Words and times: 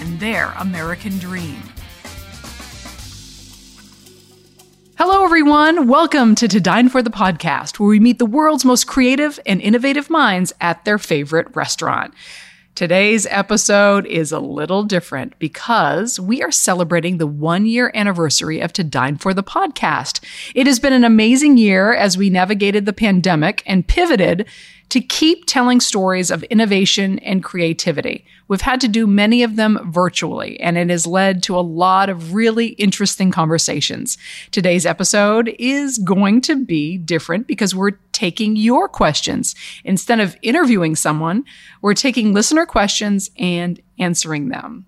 and 0.00 0.20
their 0.20 0.52
American 0.58 1.18
dream. 1.18 1.62
Hello, 4.96 5.24
everyone. 5.24 5.86
Welcome 5.86 6.34
to 6.36 6.48
To 6.48 6.60
Dine 6.60 6.88
for 6.88 7.02
the 7.02 7.10
podcast, 7.10 7.78
where 7.78 7.88
we 7.88 8.00
meet 8.00 8.18
the 8.18 8.26
world's 8.26 8.64
most 8.64 8.86
creative 8.86 9.38
and 9.46 9.60
innovative 9.60 10.10
minds 10.10 10.52
at 10.60 10.84
their 10.84 10.98
favorite 10.98 11.54
restaurant. 11.54 12.14
Today's 12.74 13.26
episode 13.30 14.06
is 14.06 14.30
a 14.30 14.38
little 14.38 14.84
different 14.84 15.36
because 15.40 16.20
we 16.20 16.42
are 16.42 16.52
celebrating 16.52 17.18
the 17.18 17.26
one 17.26 17.66
year 17.66 17.90
anniversary 17.92 18.60
of 18.60 18.72
To 18.74 18.84
Dine 18.84 19.16
for 19.16 19.34
the 19.34 19.42
podcast. 19.42 20.24
It 20.54 20.68
has 20.68 20.78
been 20.78 20.92
an 20.92 21.02
amazing 21.02 21.58
year 21.58 21.92
as 21.92 22.16
we 22.16 22.30
navigated 22.30 22.86
the 22.86 22.92
pandemic 22.92 23.64
and 23.66 23.86
pivoted 23.86 24.46
to 24.90 25.00
keep 25.00 25.44
telling 25.44 25.80
stories 25.80 26.30
of 26.30 26.42
innovation 26.44 27.18
and 27.20 27.44
creativity. 27.44 28.24
We've 28.48 28.62
had 28.62 28.80
to 28.80 28.88
do 28.88 29.06
many 29.06 29.42
of 29.42 29.56
them 29.56 29.78
virtually, 29.92 30.58
and 30.60 30.78
it 30.78 30.88
has 30.88 31.06
led 31.06 31.42
to 31.44 31.58
a 31.58 31.60
lot 31.60 32.08
of 32.08 32.32
really 32.32 32.68
interesting 32.68 33.30
conversations. 33.30 34.16
Today's 34.50 34.86
episode 34.86 35.54
is 35.58 35.98
going 35.98 36.40
to 36.42 36.64
be 36.64 36.96
different 36.96 37.46
because 37.46 37.74
we're 37.74 37.98
taking 38.12 38.56
your 38.56 38.88
questions. 38.88 39.54
Instead 39.84 40.20
of 40.20 40.36
interviewing 40.42 40.96
someone, 40.96 41.44
we're 41.82 41.94
taking 41.94 42.32
listener 42.32 42.64
questions 42.64 43.30
and 43.36 43.80
answering 43.98 44.48
them. 44.48 44.86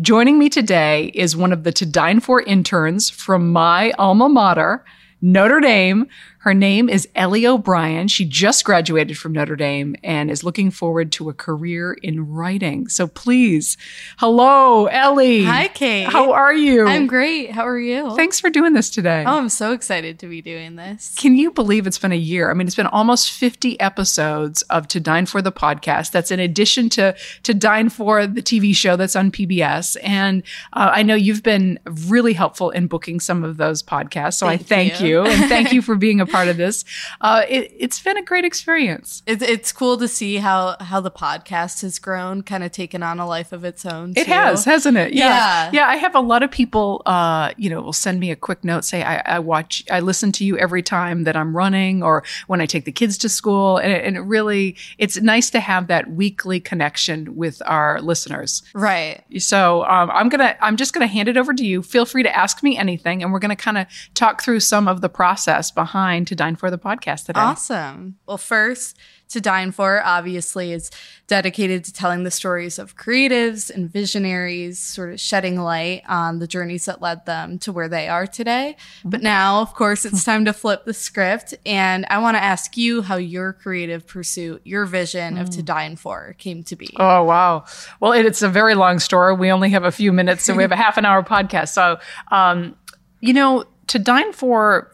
Joining 0.00 0.38
me 0.38 0.48
today 0.48 1.10
is 1.14 1.36
one 1.36 1.52
of 1.52 1.64
the 1.64 1.72
To 1.72 1.86
Dine 1.86 2.20
For 2.20 2.42
interns 2.42 3.10
from 3.10 3.50
my 3.52 3.92
alma 3.98 4.28
mater, 4.28 4.84
Notre 5.20 5.60
Dame. 5.60 6.06
Her 6.40 6.54
name 6.54 6.88
is 6.88 7.08
Ellie 7.16 7.46
O'Brien. 7.46 8.06
She 8.06 8.24
just 8.24 8.64
graduated 8.64 9.18
from 9.18 9.32
Notre 9.32 9.56
Dame 9.56 9.96
and 10.04 10.30
is 10.30 10.44
looking 10.44 10.70
forward 10.70 11.10
to 11.12 11.28
a 11.28 11.34
career 11.34 11.94
in 11.94 12.30
writing. 12.32 12.86
So 12.88 13.08
please, 13.08 13.76
hello, 14.18 14.86
Ellie. 14.86 15.44
Hi, 15.44 15.66
Kate. 15.66 16.08
How 16.08 16.32
are 16.32 16.54
you? 16.54 16.86
I'm 16.86 17.08
great. 17.08 17.50
How 17.50 17.66
are 17.66 17.78
you? 17.78 18.14
Thanks 18.14 18.38
for 18.38 18.50
doing 18.50 18.72
this 18.72 18.88
today. 18.88 19.24
Oh, 19.26 19.38
I'm 19.38 19.48
so 19.48 19.72
excited 19.72 20.20
to 20.20 20.28
be 20.28 20.40
doing 20.40 20.76
this. 20.76 21.12
Can 21.16 21.34
you 21.36 21.50
believe 21.50 21.88
it's 21.88 21.98
been 21.98 22.12
a 22.12 22.16
year? 22.16 22.50
I 22.50 22.54
mean, 22.54 22.68
it's 22.68 22.76
been 22.76 22.86
almost 22.86 23.32
50 23.32 23.78
episodes 23.80 24.62
of 24.62 24.86
To 24.88 25.00
Dine 25.00 25.26
For 25.26 25.42
the 25.42 25.52
podcast. 25.52 26.12
That's 26.12 26.30
in 26.30 26.38
addition 26.38 26.88
to 26.90 27.16
To 27.42 27.52
Dine 27.52 27.88
For 27.88 28.28
the 28.28 28.42
TV 28.42 28.74
show 28.76 28.94
that's 28.94 29.16
on 29.16 29.32
PBS. 29.32 29.96
And 30.04 30.44
uh, 30.72 30.92
I 30.94 31.02
know 31.02 31.16
you've 31.16 31.42
been 31.42 31.80
really 31.84 32.32
helpful 32.32 32.70
in 32.70 32.86
booking 32.86 33.18
some 33.18 33.42
of 33.42 33.56
those 33.56 33.82
podcasts. 33.82 34.34
So 34.34 34.46
Thank 34.46 34.60
I 34.60 34.64
thank 34.64 35.00
you. 35.00 35.08
you. 35.08 35.26
and 35.26 35.48
thank 35.48 35.72
you 35.72 35.82
for 35.88 35.96
being 35.96 36.20
a 36.20 36.26
part 36.26 36.37
of 36.46 36.56
this. 36.56 36.84
Uh, 37.20 37.42
it, 37.48 37.72
it's 37.76 38.00
been 38.00 38.16
a 38.16 38.22
great 38.22 38.44
experience. 38.44 39.24
It's, 39.26 39.42
it's 39.42 39.72
cool 39.72 39.96
to 39.98 40.06
see 40.06 40.36
how 40.36 40.76
how 40.78 41.00
the 41.00 41.10
podcast 41.10 41.82
has 41.82 41.98
grown, 41.98 42.42
kind 42.42 42.62
of 42.62 42.70
taken 42.70 43.02
on 43.02 43.18
a 43.18 43.26
life 43.26 43.50
of 43.50 43.64
its 43.64 43.84
own. 43.84 44.12
It 44.14 44.28
has, 44.28 44.64
hasn't 44.64 44.96
it? 44.96 45.12
Yeah. 45.12 45.26
Yeah. 45.26 45.70
Yeah. 45.72 45.88
I 45.88 45.96
have 45.96 46.14
a 46.14 46.20
lot 46.20 46.44
of 46.44 46.50
people, 46.52 47.02
uh, 47.06 47.52
you 47.56 47.68
know, 47.68 47.80
will 47.80 47.92
send 47.92 48.20
me 48.20 48.30
a 48.30 48.36
quick 48.36 48.62
note, 48.62 48.84
say, 48.84 49.02
I, 49.02 49.16
I 49.24 49.38
watch, 49.40 49.82
I 49.90 49.98
listen 50.00 50.30
to 50.32 50.44
you 50.44 50.56
every 50.58 50.82
time 50.82 51.24
that 51.24 51.34
I'm 51.34 51.56
running 51.56 52.02
or 52.02 52.22
when 52.46 52.60
I 52.60 52.66
take 52.66 52.84
the 52.84 52.92
kids 52.92 53.16
to 53.18 53.28
school. 53.28 53.78
And 53.78 53.92
it, 53.92 54.04
and 54.04 54.16
it 54.16 54.20
really, 54.20 54.76
it's 54.98 55.20
nice 55.20 55.50
to 55.50 55.60
have 55.60 55.86
that 55.86 56.10
weekly 56.10 56.60
connection 56.60 57.34
with 57.36 57.62
our 57.64 58.00
listeners. 58.02 58.62
Right. 58.74 59.22
So 59.38 59.84
um, 59.84 60.10
I'm 60.12 60.28
gonna, 60.28 60.56
I'm 60.60 60.76
just 60.76 60.92
gonna 60.92 61.06
hand 61.06 61.28
it 61.28 61.36
over 61.36 61.54
to 61.54 61.64
you. 61.64 61.82
Feel 61.82 62.04
free 62.04 62.24
to 62.24 62.36
ask 62.36 62.62
me 62.62 62.76
anything, 62.76 63.22
and 63.22 63.32
we're 63.32 63.38
gonna 63.38 63.56
kind 63.56 63.78
of 63.78 63.86
talk 64.14 64.42
through 64.42 64.60
some 64.60 64.88
of 64.88 65.00
the 65.00 65.08
process 65.08 65.70
behind 65.70 66.17
to 66.26 66.34
dine 66.34 66.56
for 66.56 66.70
the 66.70 66.78
podcast 66.78 67.26
today. 67.26 67.40
Awesome. 67.40 68.16
Well, 68.26 68.38
first, 68.38 68.96
to 69.28 69.40
Dine 69.40 69.72
For 69.72 70.02
obviously 70.04 70.72
is 70.72 70.90
dedicated 71.26 71.84
to 71.84 71.92
telling 71.92 72.24
the 72.24 72.30
stories 72.30 72.78
of 72.78 72.96
creatives 72.96 73.70
and 73.70 73.90
visionaries, 73.90 74.78
sort 74.78 75.12
of 75.12 75.20
shedding 75.20 75.60
light 75.60 76.02
on 76.08 76.38
the 76.38 76.46
journeys 76.46 76.86
that 76.86 77.02
led 77.02 77.26
them 77.26 77.58
to 77.60 77.72
where 77.72 77.88
they 77.88 78.08
are 78.08 78.26
today. 78.26 78.76
But 79.04 79.22
now, 79.22 79.60
of 79.60 79.74
course, 79.74 80.04
it's 80.04 80.24
time 80.24 80.46
to 80.46 80.52
flip 80.52 80.84
the 80.84 80.94
script. 80.94 81.54
And 81.66 82.06
I 82.08 82.18
want 82.18 82.36
to 82.36 82.42
ask 82.42 82.76
you 82.76 83.02
how 83.02 83.16
your 83.16 83.52
creative 83.52 84.06
pursuit, 84.06 84.62
your 84.64 84.86
vision 84.86 85.36
of 85.36 85.50
To 85.50 85.62
Dine 85.62 85.96
For 85.96 86.34
came 86.38 86.62
to 86.64 86.76
be. 86.76 86.88
Oh 86.96 87.24
wow! 87.24 87.64
Well, 88.00 88.12
it, 88.12 88.24
it's 88.24 88.42
a 88.42 88.48
very 88.48 88.74
long 88.74 88.98
story. 88.98 89.34
We 89.34 89.50
only 89.50 89.70
have 89.70 89.84
a 89.84 89.92
few 89.92 90.12
minutes, 90.12 90.44
so 90.44 90.54
we 90.54 90.62
have 90.62 90.72
a 90.72 90.76
half 90.76 90.96
an 90.96 91.04
hour 91.04 91.22
podcast. 91.22 91.68
So, 91.68 91.98
um, 92.30 92.76
you 93.20 93.34
know, 93.34 93.64
to 93.88 93.98
dine 93.98 94.32
for 94.32 94.90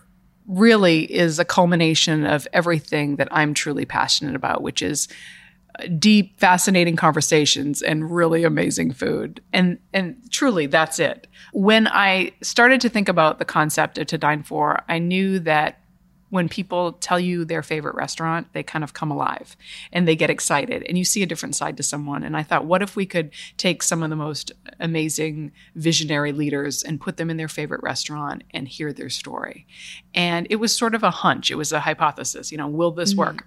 really 0.47 1.05
is 1.13 1.39
a 1.39 1.45
culmination 1.45 2.27
of 2.27 2.47
everything 2.53 3.17
that 3.17 3.29
I'm 3.31 3.55
truly 3.55 3.85
passionate 3.85 4.35
about, 4.35 4.63
which 4.63 4.83
is 4.83 5.09
uh, 5.79 5.87
deep, 5.99 6.39
fascinating 6.39 6.97
conversations 6.97 7.83
and 7.83 8.11
really 8.11 8.45
amazing 8.45 8.93
food. 8.93 9.41
And 9.53 9.79
and 9.93 10.17
truly 10.31 10.67
that's 10.67 10.99
it. 10.99 11.27
When 11.53 11.89
I 11.89 12.33
started 12.43 12.81
to 12.83 12.89
think 12.89 13.09
about 13.09 13.39
the 13.39 13.45
concept 13.45 13.99
of 13.99 14.07
to 14.09 14.19
dine 14.19 14.43
for, 14.43 14.83
I 14.89 14.99
knew 14.99 15.39
that 15.41 15.81
when 16.31 16.49
people 16.49 16.93
tell 16.95 17.21
you 17.21 17.45
their 17.45 17.63
favorite 17.63 17.95
restaurant, 17.95 18.49
they 18.53 18.63
kind 18.63 18.83
of 18.83 18.93
come 18.93 19.11
alive 19.11 19.57
and 19.93 20.09
they 20.09 20.17
get 20.17 20.31
excited 20.31 20.83
and 20.89 20.99
you 20.99 21.05
see 21.05 21.23
a 21.23 21.27
different 21.27 21.55
side 21.55 21.77
to 21.77 21.83
someone. 21.83 22.25
And 22.25 22.37
I 22.37 22.43
thought, 22.43 22.65
what 22.65 22.83
if 22.83 22.97
we 22.97 23.07
could 23.07 23.31
take 23.57 23.83
some 23.83 24.03
of 24.03 24.11
the 24.11 24.17
most 24.17 24.51
amazing 24.81 25.53
visionary 25.77 26.33
leaders 26.33 26.83
and 26.83 27.01
put 27.01 27.17
them 27.17 27.31
in 27.31 27.37
their 27.37 27.49
favorite 27.49 27.83
restaurant 27.83 28.43
and 28.53 28.67
hear 28.67 28.93
their 28.93 29.11
story? 29.11 29.67
And 30.15 30.47
it 30.51 30.57
was 30.57 30.75
sort 30.75 30.95
of 30.95 31.03
a 31.03 31.11
hunch, 31.11 31.51
it 31.51 31.57
was 31.57 31.73
a 31.73 31.81
hypothesis, 31.81 32.51
you 32.51 32.59
know, 32.59 32.69
will 32.69 32.91
this 32.91 33.13
mm-hmm. 33.13 33.21
work? 33.21 33.45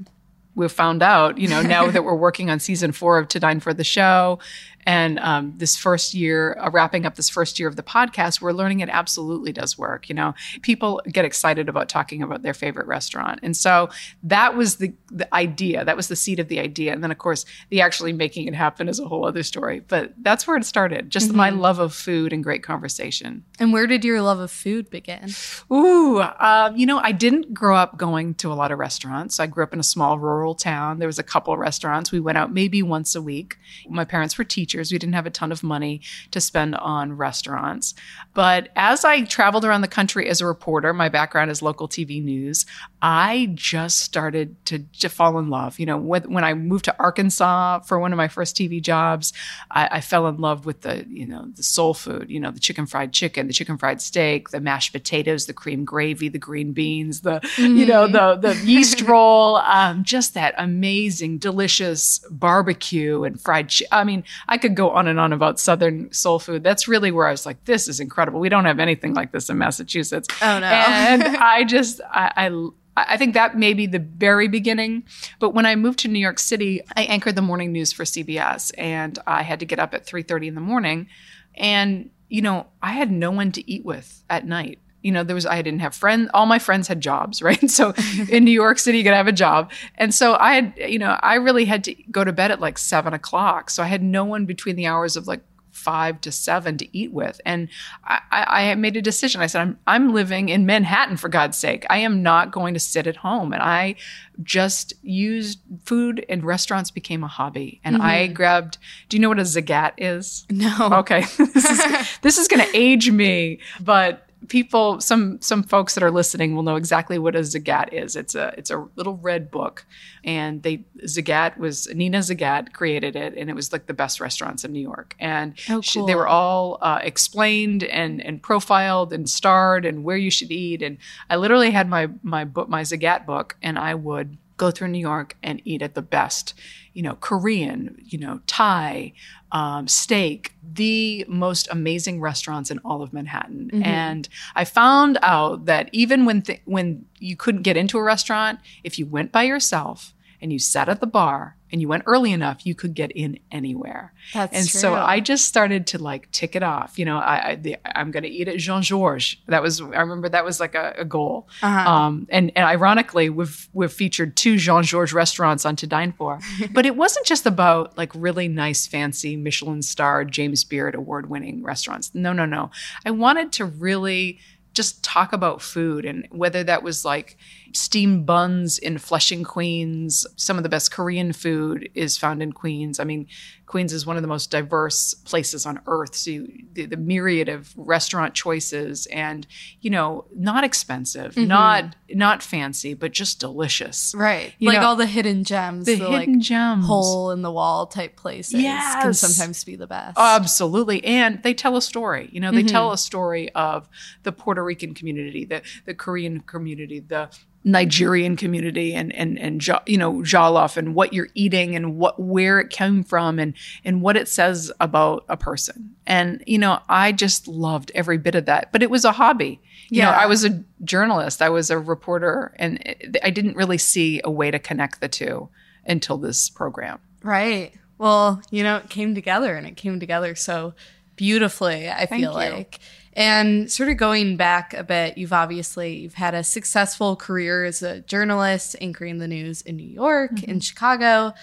We've 0.56 0.72
found 0.72 1.04
out, 1.04 1.38
you 1.38 1.48
know, 1.48 1.62
now 1.62 1.92
that 1.92 2.04
we're 2.04 2.16
working 2.16 2.50
on 2.50 2.60
season 2.60 2.92
four 2.92 3.20
of 3.20 3.28
To 3.28 3.40
Dine 3.40 3.60
for 3.60 3.76
the 3.76 3.84
Show, 3.84 4.40
and 4.88 5.20
um, 5.20 5.54
this 5.58 5.76
first 5.76 6.14
year, 6.14 6.58
uh, 6.62 6.70
wrapping 6.72 7.06
up 7.06 7.16
this 7.16 7.28
first 7.28 7.60
year 7.60 7.68
of 7.68 7.76
the 7.76 7.84
podcast, 7.84 8.40
we're 8.40 8.54
learning 8.54 8.80
it 8.80 8.88
absolutely 8.90 9.52
does 9.52 9.78
work. 9.78 10.08
You 10.08 10.16
know, 10.16 10.34
people 10.62 11.02
get 11.12 11.26
excited 11.26 11.68
about 11.68 11.90
talking 11.90 12.24
about 12.24 12.42
their 12.42 12.54
favorite 12.54 12.88
restaurant, 12.88 13.42
and 13.44 13.56
so 13.56 13.90
that 14.24 14.56
was 14.56 14.78
the 14.78 14.94
the 15.12 15.32
idea. 15.36 15.84
That 15.84 15.98
was 15.98 16.08
the 16.08 16.16
seed 16.16 16.40
of 16.40 16.48
the 16.48 16.62
idea, 16.62 16.94
and 16.94 17.04
then 17.04 17.12
of 17.12 17.18
course, 17.18 17.46
the 17.70 17.82
actually 17.82 18.14
making 18.14 18.48
it 18.48 18.56
happen 18.56 18.88
is 18.88 18.98
a 18.98 19.06
whole 19.06 19.26
other 19.26 19.44
story. 19.44 19.82
But 19.82 20.14
that's 20.22 20.48
where 20.48 20.56
it 20.56 20.66
started. 20.66 21.10
Just 21.10 21.34
my 21.34 21.50
love 21.50 21.80
of 21.80 21.94
food 21.94 22.32
and 22.32 22.42
great 22.42 22.64
conversation. 22.64 23.44
And 23.60 23.74
where 23.74 23.88
did 23.88 24.06
your 24.06 24.22
love 24.22 24.40
of 24.40 24.50
food 24.50 24.90
begin? 24.90 25.32
Ooh, 25.70 26.22
um, 26.22 26.78
you 26.78 26.86
know, 26.86 27.00
I 27.00 27.12
didn't 27.12 27.54
grow 27.54 27.76
up 27.76 27.98
going 27.98 28.36
to 28.36 28.54
a 28.54 28.56
lot 28.56 28.72
of 28.72 28.80
restaurants. 28.80 29.38
I 29.42 29.48
grew 29.48 29.66
up 29.66 29.74
in 29.74 29.82
a 29.82 29.84
small 29.84 30.18
rural 30.18 30.56
town. 30.56 31.00
There 31.00 31.10
was 31.10 31.20
a 31.20 31.24
couple 31.24 31.54
of 31.54 31.60
restaurants. 31.60 32.10
We 32.10 32.22
went 32.22 32.38
out 32.38 32.54
maybe 32.54 32.82
once 32.82 33.16
a 33.16 33.22
week. 33.22 33.58
My 33.90 34.06
parents 34.06 34.38
were 34.38 34.46
teachers. 34.46 34.77
We 34.92 34.98
didn't 34.98 35.16
have 35.16 35.26
a 35.26 35.32
ton 35.32 35.52
of 35.52 35.64
money 35.64 36.02
to 36.32 36.42
spend 36.42 36.76
on 36.76 37.14
restaurants. 37.18 37.94
But 38.34 38.70
as 38.76 39.04
I 39.04 39.24
traveled 39.24 39.66
around 39.66 39.82
the 39.82 39.88
country 39.88 40.30
as 40.30 40.42
a 40.42 40.46
reporter, 40.46 40.94
my 40.94 41.10
background 41.10 41.52
is 41.52 41.62
local 41.62 41.88
TV 41.88 42.24
news, 42.24 42.66
I 43.02 43.52
just 43.54 44.00
started 44.00 44.56
to, 44.66 44.80
to 45.00 45.10
fall 45.10 45.38
in 45.38 45.50
love. 45.50 45.78
You 45.78 45.86
know, 45.86 45.98
when, 45.98 46.24
when 46.32 46.44
I 46.44 46.56
moved 46.56 46.86
to 46.86 46.96
Arkansas 47.00 47.80
for 47.82 48.00
one 48.00 48.12
of 48.12 48.18
my 48.18 48.28
first 48.28 48.56
TV 48.56 48.82
jobs, 48.82 49.34
I, 49.70 49.88
I 49.94 50.02
fell 50.02 50.28
in 50.28 50.38
love 50.38 50.66
with 50.66 50.82
the, 50.82 51.06
you 51.08 51.28
know, 51.28 51.46
the 51.56 51.62
soul 51.62 51.94
food, 51.94 52.30
you 52.30 52.40
know, 52.40 52.50
the 52.50 52.60
chicken 52.60 52.88
fried 52.88 53.14
chicken, 53.14 53.46
the 53.48 53.54
chicken 53.54 53.78
fried 53.78 54.02
steak, 54.02 54.50
the 54.50 54.60
mashed 54.60 54.94
potatoes, 54.94 55.46
the 55.46 55.54
cream 55.54 55.86
gravy, 55.86 56.28
the 56.28 56.40
green 56.40 56.74
beans, 56.74 57.22
the, 57.22 57.40
you 57.58 57.86
know, 57.86 58.08
the, 58.08 58.36
the 58.36 58.56
yeast 58.66 59.02
roll, 59.02 59.58
um, 59.58 60.04
just 60.04 60.34
that 60.34 60.56
amazing, 60.58 61.38
delicious 61.38 62.20
barbecue 62.32 63.24
and 63.24 63.40
fried. 63.40 63.70
Chi- 63.70 63.86
I 63.92 64.04
mean, 64.06 64.24
I 64.48 64.58
could 64.58 64.76
go 64.76 64.90
on 64.90 65.08
and 65.08 65.20
on 65.20 65.34
about 65.34 65.60
Southern 65.60 66.12
soul 66.12 66.40
food. 66.40 66.64
That's 66.64 66.88
really 66.88 67.12
where 67.12 67.28
I 67.28 67.32
was 67.32 67.46
like, 67.46 67.64
this 67.66 67.88
is 67.88 68.00
incredible. 68.00 68.40
We 68.40 68.50
don't 68.50 68.66
have 68.66 68.80
anything 68.80 69.14
like 69.14 69.32
this 69.32 69.50
in 69.50 69.60
Massachusetts. 69.60 70.28
Oh, 70.42 70.60
no. 70.60 70.66
And 70.66 71.24
I 71.38 71.64
just, 71.64 72.02
I, 72.10 72.32
I 72.36 72.97
I 73.08 73.18
think 73.18 73.34
that 73.36 73.58
may 73.58 73.74
be 73.74 73.86
the 73.86 74.00
very 74.00 74.48
beginning. 74.48 75.04
But 75.40 75.52
when 75.52 75.66
I 75.66 75.76
moved 75.76 76.00
to 76.00 76.08
New 76.08 76.20
York 76.20 76.40
City, 76.40 76.82
I 76.96 77.04
anchored 77.04 77.36
the 77.36 77.42
morning 77.42 77.72
news 77.72 77.92
for 77.92 78.04
CBS, 78.04 78.72
and 78.78 79.20
I 79.28 79.44
had 79.44 79.60
to 79.60 79.66
get 79.66 79.80
up 79.80 79.94
at 79.94 80.06
three 80.06 80.24
thirty 80.24 80.48
in 80.48 80.56
the 80.56 80.62
morning, 80.62 81.08
and 81.56 82.10
you 82.30 82.42
know 82.42 82.68
I 82.82 82.94
had 82.94 83.12
no 83.12 83.30
one 83.30 83.52
to 83.54 83.72
eat 83.72 83.86
with 83.86 84.24
at 84.30 84.46
night. 84.46 84.80
You 85.04 85.12
know, 85.12 85.24
there 85.24 85.36
was 85.36 85.46
I 85.46 85.62
didn't 85.62 85.82
have 85.82 85.94
friends. 85.94 86.30
All 86.34 86.48
my 86.48 86.60
friends 86.60 86.88
had 86.88 87.00
jobs, 87.00 87.42
right? 87.44 87.70
So 87.70 87.94
in 88.30 88.44
New 88.44 88.52
York 88.52 88.80
City, 88.80 88.98
you 88.98 89.04
got 89.04 89.12
to 89.12 89.18
have 89.18 89.28
a 89.28 89.32
job, 89.32 89.72
and 89.96 90.14
so 90.14 90.36
I 90.36 90.56
had, 90.56 90.74
you 90.78 90.98
know, 90.98 91.20
I 91.22 91.36
really 91.36 91.66
had 91.66 91.84
to 91.84 91.94
go 92.10 92.24
to 92.24 92.34
bed 92.34 92.52
at 92.52 92.60
like 92.60 92.80
seven 92.80 93.14
o'clock. 93.14 93.70
So 93.70 93.84
I 93.84 93.88
had 93.88 94.02
no 94.02 94.26
one 94.26 94.46
between 94.46 94.76
the 94.76 94.88
hours 94.88 95.16
of 95.16 95.28
like 95.28 95.42
five 95.78 96.20
to 96.22 96.32
seven 96.32 96.78
to 96.78 96.98
eat 96.98 97.14
with. 97.14 97.40
And 97.46 97.70
I, 98.04 98.22
I, 98.32 98.76
made 98.76 98.98
a 98.98 99.02
decision. 99.02 99.42
I 99.42 99.48
said, 99.48 99.62
I'm, 99.62 99.80
I'm 99.86 100.14
living 100.14 100.50
in 100.50 100.66
Manhattan 100.66 101.18
for 101.18 101.30
God's 101.30 101.58
sake. 101.58 101.86
I 101.90 102.00
am 102.00 102.24
not 102.24 102.52
going 102.52 102.74
to 102.74 102.80
sit 102.80 103.08
at 103.08 103.18
home. 103.18 103.54
And 103.54 103.62
I 103.62 103.96
just 104.44 104.94
used 105.04 105.60
food 105.84 106.26
and 106.28 106.44
restaurants 106.44 106.92
became 106.92 107.24
a 107.24 107.28
hobby. 107.28 107.80
And 107.84 108.02
I 108.02 108.26
mm-hmm. 108.26 108.34
grabbed, 108.34 108.78
do 109.10 109.18
you 109.18 109.22
know 109.22 109.30
what 109.30 109.40
a 109.40 109.44
zagat 109.44 109.94
is? 109.98 110.46
No. 110.50 110.90
Okay. 110.92 111.22
this 111.38 111.70
is, 111.70 112.20
this 112.22 112.38
is 112.38 112.48
going 112.48 112.66
to 112.66 112.76
age 112.76 113.12
me, 113.12 113.60
but 113.80 114.27
people 114.48 115.02
some 115.02 115.42
some 115.42 115.64
folks 115.64 115.94
that 115.96 116.04
are 116.04 116.12
listening 116.12 116.56
will 116.56 116.64
know 116.64 116.76
exactly 116.76 117.18
what 117.18 117.36
a 117.36 117.40
zagat 117.40 117.92
is. 117.92 118.16
It's 118.16 118.36
a 118.36 118.54
it's 118.58 118.70
a 118.70 118.88
little 118.96 119.18
red 119.18 119.52
book 119.52 119.86
and 120.24 120.64
they 120.64 120.86
zagat 121.06 121.58
was 121.58 121.88
nina 121.94 122.20
zagat 122.20 122.74
created 122.74 123.16
it 123.16 123.34
and 123.36 123.50
it 123.50 123.56
was 123.56 123.72
like 123.72 123.88
the 123.88 123.94
best 123.94 124.20
restaurants 124.20 124.64
in 124.64 124.72
new 124.72 124.82
york. 124.82 125.16
And 125.20 125.56
Oh, 125.70 125.82
she, 125.82 126.06
they 126.06 126.16
were 126.16 126.28
all 126.28 126.78
uh, 126.82 127.00
explained 127.02 127.84
and 127.84 128.22
and 128.22 128.42
profiled 128.42 129.12
and 129.12 129.30
starred 129.30 129.86
and 129.86 130.04
where 130.04 130.18
you 130.18 130.32
should 130.32 130.52
eat. 130.52 130.82
And 130.82 130.98
i 131.30 131.36
literally 131.36 131.72
had 131.72 131.90
my 131.90 132.10
my 132.24 132.46
book 132.46 132.70
my 132.70 132.84
zagat 132.84 133.26
book 133.26 133.58
and 133.62 133.78
i 133.78 133.94
would 133.94 134.38
go 134.58 134.72
through 134.72 134.88
new 134.88 134.98
york 135.00 135.36
and 135.44 135.62
eat 135.66 135.82
at 135.82 135.94
the 135.94 136.02
best 136.02 136.54
you 136.98 137.04
know 137.04 137.16
korean 137.20 137.96
you 138.04 138.18
know 138.18 138.42
thai 138.48 139.14
um, 139.52 139.88
steak 139.88 140.54
the 140.74 141.24
most 141.30 141.70
amazing 141.72 142.20
restaurants 142.20 142.70
in 142.70 142.80
all 142.80 143.02
of 143.02 143.14
manhattan. 143.14 143.70
And 143.84 144.28
i 144.56 144.66
found 144.66 145.20
out 145.22 145.66
that 145.66 145.90
even 145.94 146.26
when 146.26 146.42
th- 146.42 146.62
when 146.66 147.06
you 147.20 147.36
couldn't 147.38 147.62
get 147.62 147.78
into 147.78 148.00
a 148.00 148.04
restaurant 148.04 148.60
if 148.84 148.98
you 148.98 149.06
went 149.06 149.32
by 149.32 149.44
yourself 149.44 150.14
and 150.42 150.54
you 150.54 150.60
sat 150.60 150.90
at 150.90 151.00
the 151.00 151.08
bar 151.08 151.58
and 151.72 151.82
you 151.82 151.88
went 151.88 152.04
early 152.06 152.32
enough 152.32 152.66
you 152.66 152.74
could 152.74 152.94
get 152.94 153.12
in 153.12 153.40
anywhere 153.52 154.14
That's 154.34 154.56
and 154.56 154.66
so. 154.66 154.94
I 154.94 155.20
just 155.20 155.46
started 155.46 155.88
to 155.88 155.98
like 155.98 156.30
tick 156.32 156.56
it 156.56 156.64
off. 156.64 157.00
You 157.00 157.06
know, 157.06 157.18
I, 157.18 157.50
I 157.50 157.56
the, 157.56 157.78
I'm 157.98 158.12
going 158.12 158.24
to 158.24 158.30
eat 158.30 158.48
at 158.48 158.58
Jean 158.58 158.82
Georges. 158.82 159.38
That 159.48 159.62
was 159.62 159.82
I 159.82 160.00
remember 160.00 160.30
that 160.30 160.46
was 160.46 160.60
like 160.60 160.76
a, 160.76 160.94
a 160.98 161.06
goal. 161.06 161.48
Uh-huh. 161.62 161.90
Um, 161.90 162.28
and 162.30 162.52
and 162.56 162.66
ironically, 162.66 163.30
we've 163.30 163.70
we've 163.74 163.92
featured 163.92 164.36
two 164.36 164.58
Jean 164.58 164.84
Georges 164.84 165.14
restaurants 165.14 165.66
on 165.66 165.76
To 165.78 165.88
Dine 165.88 166.12
For, 166.12 166.40
but 166.72 166.86
it 166.86 166.96
wasn't 166.96 167.26
just 167.26 167.46
about 167.46 167.98
like 167.98 168.12
really 168.16 168.48
nice, 168.48 168.88
fancy 168.88 169.36
Michelin 169.36 169.82
starred 169.82 170.32
James 170.32 170.64
Beard 170.64 170.96
award 170.96 171.30
winning 171.30 171.64
restaurants. 171.64 172.12
No, 172.14 172.34
no, 172.34 172.46
no. 172.46 172.72
I 173.06 173.12
wanted 173.12 173.52
to 173.54 173.66
really 173.66 174.40
just 174.78 175.04
talk 175.04 175.34
about 175.34 175.60
food 175.60 176.06
and 176.06 176.28
whether 176.30 176.64
that 176.64 176.84
was 176.84 177.04
like 177.04 177.36
steamed 177.74 178.28
buns 178.28 178.78
in 178.78 179.00
Flushing, 179.00 179.44
Queens. 179.44 180.28
Some 180.36 180.58
of 180.58 180.64
the 180.64 180.70
best 180.70 180.92
Korean 180.92 181.34
food 181.34 181.90
is 181.96 182.16
found 182.16 182.44
in 182.44 182.52
Queens. 182.52 183.00
I 183.00 183.04
mean, 183.04 183.26
Queens 183.68 183.92
is 183.92 184.06
one 184.06 184.16
of 184.16 184.22
the 184.22 184.30
most 184.30 184.50
diverse 184.50 185.14
places 185.14 185.66
on 185.66 185.82
earth. 185.88 186.16
So 186.16 186.32
you, 186.32 186.64
the, 186.72 186.86
the 186.86 186.96
myriad 186.98 187.50
of 187.50 187.74
restaurant 187.76 188.34
choices 188.34 189.06
and, 189.08 189.46
you 189.82 189.90
know, 189.90 190.26
not 190.34 190.64
expensive, 190.64 191.36
not 191.38 191.96
not 192.10 192.42
fancy, 192.42 192.94
but 192.94 193.12
just 193.12 193.42
delicious. 193.42 194.14
Right. 194.16 194.54
You 194.58 194.70
like 194.70 194.80
know, 194.80 194.88
all 194.88 194.96
the 194.96 195.06
hidden 195.06 195.44
gems, 195.44 195.86
The, 195.86 195.96
the, 195.96 196.10
hidden 196.10 196.34
like 196.36 196.40
gems. 196.40 196.86
hole 196.88 197.32
in 197.32 197.42
the 197.42 197.52
wall 197.52 197.86
type 197.88 198.16
places 198.16 198.54
can 198.62 199.14
sometimes 199.14 199.64
be 199.66 199.76
the 199.76 199.88
best. 199.88 200.18
Absolutely. 200.18 201.04
And 201.04 201.44
they 201.44 201.54
tell 201.54 201.76
a 201.76 201.82
story. 201.82 202.30
You 202.32 202.40
know, 202.40 202.52
they 202.52 202.60
Mm-hmm. 202.60 202.68
tell 202.68 202.92
a 202.94 202.98
story 202.98 203.50
of 203.54 203.90
the 204.24 204.32
Puerto 204.32 204.64
Rican 204.64 204.94
community, 204.94 205.44
the, 205.44 205.62
the 205.86 205.94
Korean 205.94 206.40
community, 206.40 207.02
the 207.02 207.30
Nigerian 207.64 208.38
community 208.38 208.94
and 208.94 209.14
and 209.14 209.38
and 209.38 209.66
you 209.86 209.98
know 209.98 210.14
jollof 210.16 210.78
and 210.78 210.96
what 210.96 211.12
you're 211.12 211.28
eating 211.34 211.76
and 211.76 211.98
what 211.98 212.20
where 212.20 212.60
it 212.60 212.70
came 212.70 213.04
from 213.04 213.40
and 213.40 213.54
and 213.84 214.02
what 214.02 214.16
it 214.16 214.28
says 214.28 214.72
about 214.80 215.26
a 215.28 215.36
person. 215.36 215.96
And 216.06 216.44
you 216.48 216.58
know, 216.58 216.80
I 216.88 217.12
just 217.12 217.48
loved 217.48 217.92
every 217.94 218.18
bit 218.18 218.36
of 218.36 218.46
that. 218.46 218.72
But 218.72 218.84
it 218.84 218.90
was 218.90 219.04
a 219.04 219.12
hobby. 219.12 219.60
You 219.90 220.02
know, 220.02 220.10
I 220.10 220.26
was 220.26 220.44
a 220.44 220.64
journalist, 220.84 221.42
I 221.42 221.50
was 221.50 221.70
a 221.70 221.80
reporter 221.80 222.54
and 222.58 222.82
it, 222.86 223.18
I 223.24 223.30
didn't 223.30 223.56
really 223.56 223.78
see 223.78 224.20
a 224.24 224.30
way 224.30 224.52
to 224.52 224.60
connect 224.60 225.00
the 225.00 225.08
two 225.08 225.48
until 225.86 226.18
this 226.18 226.50
program. 226.50 227.00
Right. 227.24 227.74
Well, 227.98 228.42
you 228.52 228.64
know, 228.64 228.78
it 228.78 228.90
came 228.90 229.16
together 229.16 229.56
and 229.56 229.66
it 229.66 229.78
came 229.78 230.00
together 230.00 230.36
so 230.36 230.74
beautifully, 231.18 231.90
I 231.90 232.06
feel 232.06 232.20
you. 232.20 232.30
like. 232.32 232.80
And 233.14 233.70
sort 233.72 233.90
of 233.90 233.98
going 233.98 234.38
back 234.38 234.76
a 234.76 234.84
bit, 234.84 235.18
you've 235.18 235.34
obviously 235.34 235.96
you've 235.96 236.14
had 236.14 236.36
a 236.36 236.44
successful 236.44 237.16
career 237.16 237.66
as 237.66 237.82
a 237.82 238.02
journalist, 238.02 238.76
anchoring 238.80 239.18
the 239.18 239.28
news 239.28 239.62
in 239.64 239.76
New 239.76 239.88
York, 239.88 240.32
in 240.32 240.38
mm-hmm. 240.38 240.60
Chicago, 240.60 241.34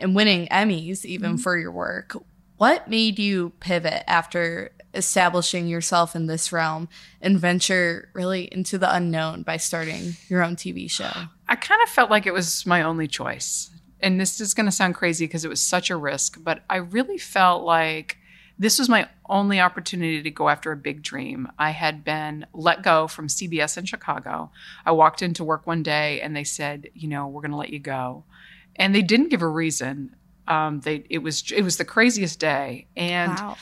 and 0.00 0.16
winning 0.16 0.48
Emmys 0.48 1.04
even 1.04 1.32
mm-hmm. 1.32 1.40
for 1.40 1.58
your 1.58 1.70
work. 1.70 2.16
What 2.56 2.88
made 2.88 3.18
you 3.18 3.52
pivot 3.60 4.04
after 4.06 4.70
establishing 4.94 5.66
yourself 5.66 6.16
in 6.16 6.26
this 6.26 6.50
realm 6.50 6.88
and 7.20 7.38
venture 7.38 8.08
really 8.14 8.44
into 8.50 8.78
the 8.78 8.92
unknown 8.92 9.42
by 9.42 9.58
starting 9.58 10.16
your 10.28 10.42
own 10.42 10.56
TV 10.56 10.90
show? 10.90 11.12
I 11.46 11.56
kind 11.56 11.82
of 11.82 11.90
felt 11.90 12.10
like 12.10 12.26
it 12.26 12.32
was 12.32 12.64
my 12.64 12.82
only 12.82 13.06
choice. 13.06 13.70
And 14.00 14.18
this 14.18 14.40
is 14.40 14.54
going 14.54 14.66
to 14.66 14.72
sound 14.72 14.94
crazy 14.94 15.26
because 15.26 15.44
it 15.44 15.48
was 15.48 15.60
such 15.60 15.90
a 15.90 15.96
risk, 15.96 16.38
but 16.42 16.62
I 16.70 16.76
really 16.76 17.18
felt 17.18 17.64
like 17.64 18.16
this 18.58 18.78
was 18.78 18.88
my 18.88 19.08
only 19.28 19.60
opportunity 19.60 20.22
to 20.22 20.30
go 20.30 20.48
after 20.48 20.72
a 20.72 20.76
big 20.76 21.02
dream. 21.02 21.48
I 21.58 21.70
had 21.70 22.04
been 22.04 22.44
let 22.52 22.82
go 22.82 23.06
from 23.06 23.28
CBS 23.28 23.78
in 23.78 23.84
Chicago. 23.84 24.50
I 24.84 24.90
walked 24.92 25.22
into 25.22 25.44
work 25.44 25.66
one 25.66 25.82
day 25.82 26.20
and 26.20 26.34
they 26.34 26.44
said, 26.44 26.88
you 26.94 27.08
know, 27.08 27.28
we're 27.28 27.42
going 27.42 27.52
to 27.52 27.56
let 27.56 27.70
you 27.70 27.78
go. 27.78 28.24
And 28.76 28.94
they 28.94 29.02
didn't 29.02 29.28
give 29.30 29.42
a 29.42 29.48
reason. 29.48 30.16
Um, 30.48 30.80
they 30.80 31.04
it 31.10 31.18
was 31.18 31.52
it 31.52 31.62
was 31.62 31.76
the 31.76 31.84
craziest 31.84 32.40
day. 32.40 32.86
And 32.96 33.32
Wow. 33.32 33.56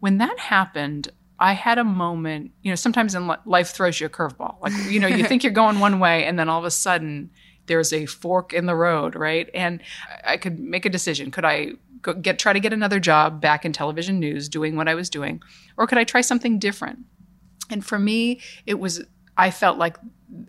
when 0.00 0.18
that 0.18 0.38
happened, 0.38 1.10
I 1.38 1.52
had 1.52 1.78
a 1.78 1.84
moment. 1.84 2.52
You 2.62 2.70
know, 2.72 2.76
sometimes 2.76 3.14
in 3.14 3.26
li- 3.28 3.36
life 3.44 3.70
throws 3.70 4.00
you 4.00 4.06
a 4.06 4.10
curveball. 4.10 4.56
Like 4.62 4.72
you 4.90 5.00
know, 5.00 5.08
you 5.08 5.24
think 5.24 5.42
you're 5.42 5.52
going 5.52 5.78
one 5.80 5.98
way, 6.00 6.24
and 6.24 6.38
then 6.38 6.48
all 6.48 6.58
of 6.58 6.64
a 6.64 6.70
sudden 6.70 7.30
there's 7.66 7.92
a 7.92 8.06
fork 8.06 8.52
in 8.54 8.66
the 8.66 8.74
road, 8.74 9.14
right? 9.14 9.50
And 9.52 9.82
I 10.24 10.36
could 10.38 10.58
make 10.58 10.86
a 10.86 10.90
decision. 10.90 11.30
Could 11.30 11.44
I 11.44 11.72
go 12.02 12.14
get 12.14 12.38
try 12.38 12.52
to 12.52 12.60
get 12.60 12.72
another 12.72 13.00
job 13.00 13.40
back 13.40 13.64
in 13.64 13.72
television 13.72 14.18
news, 14.18 14.48
doing 14.48 14.76
what 14.76 14.88
I 14.88 14.94
was 14.94 15.10
doing, 15.10 15.42
or 15.76 15.86
could 15.86 15.98
I 15.98 16.04
try 16.04 16.20
something 16.20 16.58
different? 16.58 17.00
And 17.70 17.84
for 17.84 17.98
me, 17.98 18.40
it 18.66 18.78
was 18.78 19.02
I 19.36 19.50
felt 19.50 19.78
like 19.78 19.96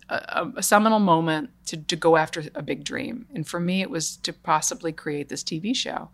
a, 0.10 0.48
a 0.58 0.64
seminal 0.64 1.00
moment 1.00 1.52
to, 1.68 1.78
to 1.78 1.96
go 1.96 2.18
after 2.18 2.44
a 2.56 2.62
big 2.62 2.84
dream. 2.84 3.28
And 3.34 3.48
for 3.48 3.60
me, 3.60 3.82
it 3.82 3.90
was 3.90 4.18
to 4.18 4.34
possibly 4.34 4.92
create 4.92 5.30
this 5.30 5.44
TV 5.44 5.76
show. 5.76 6.10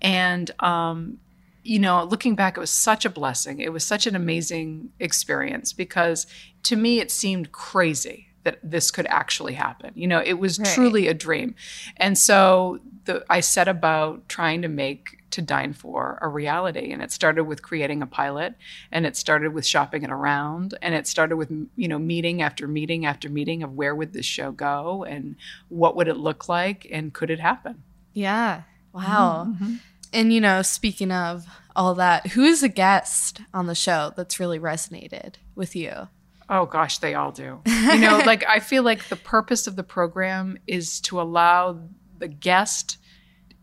And, 0.00 0.50
um, 0.60 1.18
you 1.64 1.78
know, 1.78 2.04
looking 2.04 2.34
back, 2.34 2.56
it 2.56 2.60
was 2.60 2.70
such 2.70 3.04
a 3.04 3.10
blessing. 3.10 3.60
It 3.60 3.72
was 3.72 3.84
such 3.84 4.06
an 4.06 4.14
amazing 4.14 4.90
experience 5.00 5.72
because 5.72 6.26
to 6.64 6.76
me, 6.76 7.00
it 7.00 7.10
seemed 7.10 7.52
crazy 7.52 8.27
that 8.48 8.58
this 8.62 8.90
could 8.90 9.06
actually 9.08 9.52
happen. 9.52 9.90
You 9.94 10.06
know, 10.06 10.22
it 10.24 10.38
was 10.38 10.58
Right. 10.58 10.68
truly 10.74 11.06
a 11.06 11.14
dream. 11.14 11.54
And 11.98 12.16
so 12.16 12.80
the, 13.04 13.24
I 13.28 13.40
set 13.40 13.68
about 13.68 14.26
trying 14.28 14.62
to 14.62 14.68
make 14.68 15.18
To 15.32 15.42
Dine 15.42 15.74
For 15.74 16.18
a 16.22 16.28
reality. 16.28 16.90
And 16.92 17.02
it 17.02 17.12
started 17.12 17.44
with 17.44 17.60
creating 17.62 18.00
a 18.02 18.06
pilot 18.06 18.54
and 18.90 19.04
it 19.04 19.16
started 19.16 19.52
with 19.52 19.66
shopping 19.66 20.02
it 20.02 20.10
around 20.10 20.74
and 20.80 20.94
it 20.94 21.06
started 21.06 21.36
with, 21.36 21.50
you 21.76 21.88
know, 21.88 21.98
meeting 21.98 22.40
after 22.40 22.66
meeting 22.66 23.04
after 23.04 23.28
meeting 23.28 23.62
of 23.62 23.74
where 23.74 23.94
would 23.94 24.14
this 24.14 24.24
show 24.26 24.50
go 24.50 25.04
and 25.04 25.36
what 25.68 25.94
would 25.96 26.08
it 26.08 26.16
look 26.16 26.48
like 26.48 26.86
and 26.90 27.12
could 27.12 27.28
it 27.30 27.40
happen? 27.40 27.82
Yeah. 28.14 28.62
Wow. 28.94 29.48
Mm-hmm. 29.48 29.64
Mm-hmm. 29.64 29.74
And 30.14 30.32
you 30.32 30.40
know, 30.40 30.62
speaking 30.62 31.12
of 31.12 31.44
all 31.76 31.94
that, 31.96 32.28
who 32.28 32.42
is 32.44 32.62
a 32.62 32.68
guest 32.70 33.42
on 33.52 33.66
the 33.66 33.74
show 33.74 34.12
that's 34.16 34.40
really 34.40 34.58
resonated 34.58 35.34
with 35.54 35.76
you? 35.76 36.08
Oh 36.50 36.66
gosh, 36.66 36.98
they 36.98 37.14
all 37.14 37.32
do. 37.32 37.60
You 37.66 38.00
know, 38.00 38.18
like 38.18 38.44
I 38.46 38.60
feel 38.60 38.82
like 38.82 39.08
the 39.08 39.16
purpose 39.16 39.66
of 39.66 39.76
the 39.76 39.82
program 39.82 40.58
is 40.66 41.00
to 41.02 41.20
allow 41.20 41.80
the 42.18 42.28
guest 42.28 42.98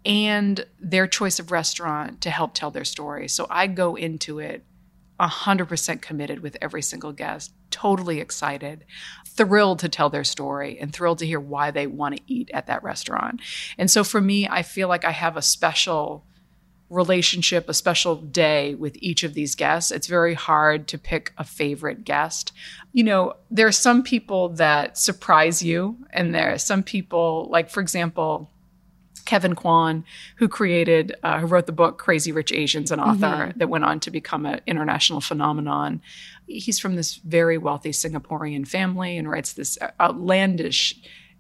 and 0.03 0.65
their 0.79 1.07
choice 1.07 1.39
of 1.39 1.51
restaurant 1.51 2.21
to 2.21 2.29
help 2.29 2.53
tell 2.53 2.71
their 2.71 2.85
story. 2.85 3.27
So 3.27 3.47
I 3.49 3.67
go 3.67 3.95
into 3.95 4.39
it 4.39 4.63
100% 5.19 6.01
committed 6.01 6.39
with 6.39 6.57
every 6.61 6.81
single 6.81 7.13
guest, 7.13 7.53
totally 7.71 8.19
excited, 8.19 8.85
thrilled 9.27 9.79
to 9.79 9.89
tell 9.89 10.09
their 10.09 10.23
story 10.23 10.77
and 10.79 10.91
thrilled 10.91 11.19
to 11.19 11.25
hear 11.25 11.39
why 11.39 11.71
they 11.71 11.87
want 11.87 12.17
to 12.17 12.21
eat 12.27 12.49
at 12.53 12.67
that 12.67 12.83
restaurant. 12.83 13.41
And 13.77 13.89
so 13.89 14.03
for 14.03 14.19
me, 14.19 14.47
I 14.47 14.61
feel 14.61 14.87
like 14.87 15.05
I 15.05 15.11
have 15.11 15.37
a 15.37 15.41
special 15.41 16.25
relationship, 16.89 17.67
a 17.67 17.73
special 17.73 18.15
day 18.15 18.75
with 18.75 18.95
each 18.99 19.23
of 19.23 19.33
these 19.33 19.55
guests. 19.55 19.91
It's 19.91 20.07
very 20.07 20.33
hard 20.33 20.87
to 20.89 20.97
pick 20.97 21.33
a 21.37 21.43
favorite 21.43 22.05
guest. 22.05 22.51
You 22.93 23.03
know, 23.03 23.33
there 23.49 23.67
are 23.67 23.71
some 23.71 24.03
people 24.03 24.49
that 24.49 24.97
surprise 24.97 25.63
you, 25.63 25.97
and 26.11 26.33
there 26.33 26.53
are 26.53 26.57
some 26.59 26.83
people, 26.83 27.47
like, 27.49 27.69
for 27.69 27.81
example, 27.81 28.51
Kevin 29.25 29.55
Kwan, 29.55 30.05
who 30.35 30.47
created, 30.47 31.15
uh, 31.23 31.39
who 31.39 31.47
wrote 31.47 31.65
the 31.65 31.71
book 31.71 31.97
Crazy 31.97 32.31
Rich 32.31 32.51
Asians, 32.51 32.91
an 32.91 32.99
author 32.99 33.51
that 33.55 33.69
went 33.69 33.83
on 33.83 33.99
to 34.01 34.11
become 34.11 34.45
an 34.45 34.61
international 34.67 35.19
phenomenon. 35.19 36.01
He's 36.45 36.77
from 36.77 36.95
this 36.95 37.15
very 37.15 37.57
wealthy 37.57 37.89
Singaporean 37.89 38.67
family 38.67 39.17
and 39.17 39.27
writes 39.27 39.53
this 39.53 39.79
outlandish, 39.99 40.95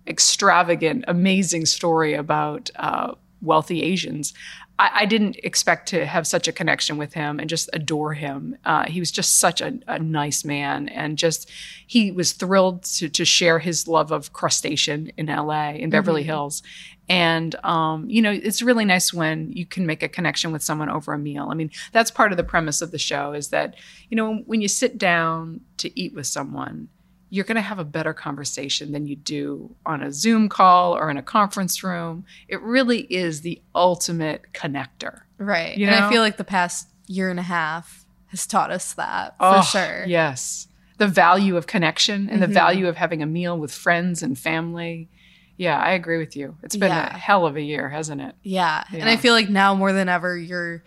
extravagant, 0.07 1.05
amazing 1.07 1.67
story 1.67 2.15
about 2.15 2.71
uh, 2.75 3.13
wealthy 3.41 3.83
Asians. 3.83 4.33
I, 4.77 4.91
I, 4.93 5.05
didn't 5.05 5.37
expect 5.43 5.87
to 5.89 6.05
have 6.05 6.27
such 6.27 6.47
a 6.47 6.51
connection 6.51 6.97
with 6.97 7.13
him 7.13 7.39
and 7.39 7.49
just 7.49 7.69
adore 7.73 8.13
him. 8.13 8.57
Uh, 8.65 8.85
he 8.85 8.99
was 8.99 9.11
just 9.11 9.39
such 9.39 9.61
a, 9.61 9.79
a, 9.87 9.99
nice 9.99 10.43
man, 10.43 10.89
and 10.89 11.17
just 11.17 11.49
he 11.87 12.11
was 12.11 12.33
thrilled 12.33 12.83
to, 12.83 13.09
to 13.09 13.25
share 13.25 13.59
his 13.59 13.87
love 13.87 14.11
of 14.11 14.33
crustacean 14.33 15.11
in 15.17 15.27
LA 15.27 15.71
in 15.71 15.89
Beverly 15.89 16.21
mm-hmm. 16.21 16.29
Hills. 16.29 16.63
And 17.07 17.55
um, 17.63 18.09
you 18.09 18.21
know, 18.21 18.31
it's 18.31 18.61
really 18.61 18.85
nice 18.85 19.13
when 19.13 19.51
you 19.51 19.65
can 19.65 19.85
make 19.85 20.03
a 20.03 20.09
connection 20.09 20.51
with 20.51 20.63
someone 20.63 20.89
over 20.89 21.13
a 21.13 21.19
meal. 21.19 21.47
I 21.51 21.53
mean, 21.53 21.71
that's 21.91 22.11
part 22.11 22.31
of 22.31 22.37
the 22.37 22.43
premise 22.43 22.81
of 22.81 22.91
the 22.91 22.97
show 22.97 23.33
is 23.33 23.49
that 23.49 23.75
you 24.09 24.17
know 24.17 24.37
when 24.45 24.61
you 24.61 24.67
sit 24.67 24.97
down 24.97 25.61
to 25.77 25.99
eat 25.99 26.13
with 26.13 26.27
someone 26.27 26.89
you're 27.35 27.43
going 27.43 27.55
to 27.55 27.61
have 27.61 27.79
a 27.79 27.83
better 27.83 28.13
conversation 28.13 28.93
than 28.93 29.05
you 29.05 29.15
do 29.17 29.75
on 29.85 30.01
a 30.01 30.09
Zoom 30.09 30.47
call 30.47 30.95
or 30.95 31.09
in 31.09 31.17
a 31.17 31.21
conference 31.21 31.83
room. 31.83 32.23
It 32.47 32.61
really 32.61 33.01
is 33.01 33.41
the 33.41 33.61
ultimate 33.75 34.53
connector. 34.53 35.23
Right. 35.37 35.77
You 35.77 35.87
know? 35.87 35.93
And 35.93 36.05
I 36.05 36.09
feel 36.09 36.21
like 36.21 36.37
the 36.37 36.45
past 36.45 36.87
year 37.07 37.29
and 37.29 37.37
a 37.37 37.43
half 37.43 38.05
has 38.27 38.47
taught 38.47 38.71
us 38.71 38.93
that 38.93 39.37
for 39.37 39.57
oh, 39.57 39.61
sure. 39.63 40.05
Yes. 40.07 40.69
The 40.97 41.07
value 41.07 41.57
of 41.57 41.67
connection 41.67 42.29
and 42.29 42.29
mm-hmm. 42.29 42.39
the 42.39 42.47
value 42.47 42.87
of 42.87 42.95
having 42.95 43.21
a 43.21 43.25
meal 43.25 43.59
with 43.59 43.73
friends 43.73 44.23
and 44.23 44.39
family. 44.39 45.09
Yeah, 45.57 45.77
I 45.77 45.91
agree 45.91 46.17
with 46.17 46.37
you. 46.37 46.55
It's 46.63 46.77
been 46.77 46.89
yeah. 46.89 47.15
a 47.15 47.17
hell 47.17 47.45
of 47.45 47.57
a 47.57 47.61
year, 47.61 47.89
hasn't 47.89 48.21
it? 48.21 48.33
Yeah. 48.43 48.85
yeah. 48.93 48.99
And 48.99 49.09
I 49.09 49.17
feel 49.17 49.33
like 49.33 49.49
now 49.49 49.75
more 49.75 49.91
than 49.91 50.07
ever, 50.07 50.37
you're 50.37 50.85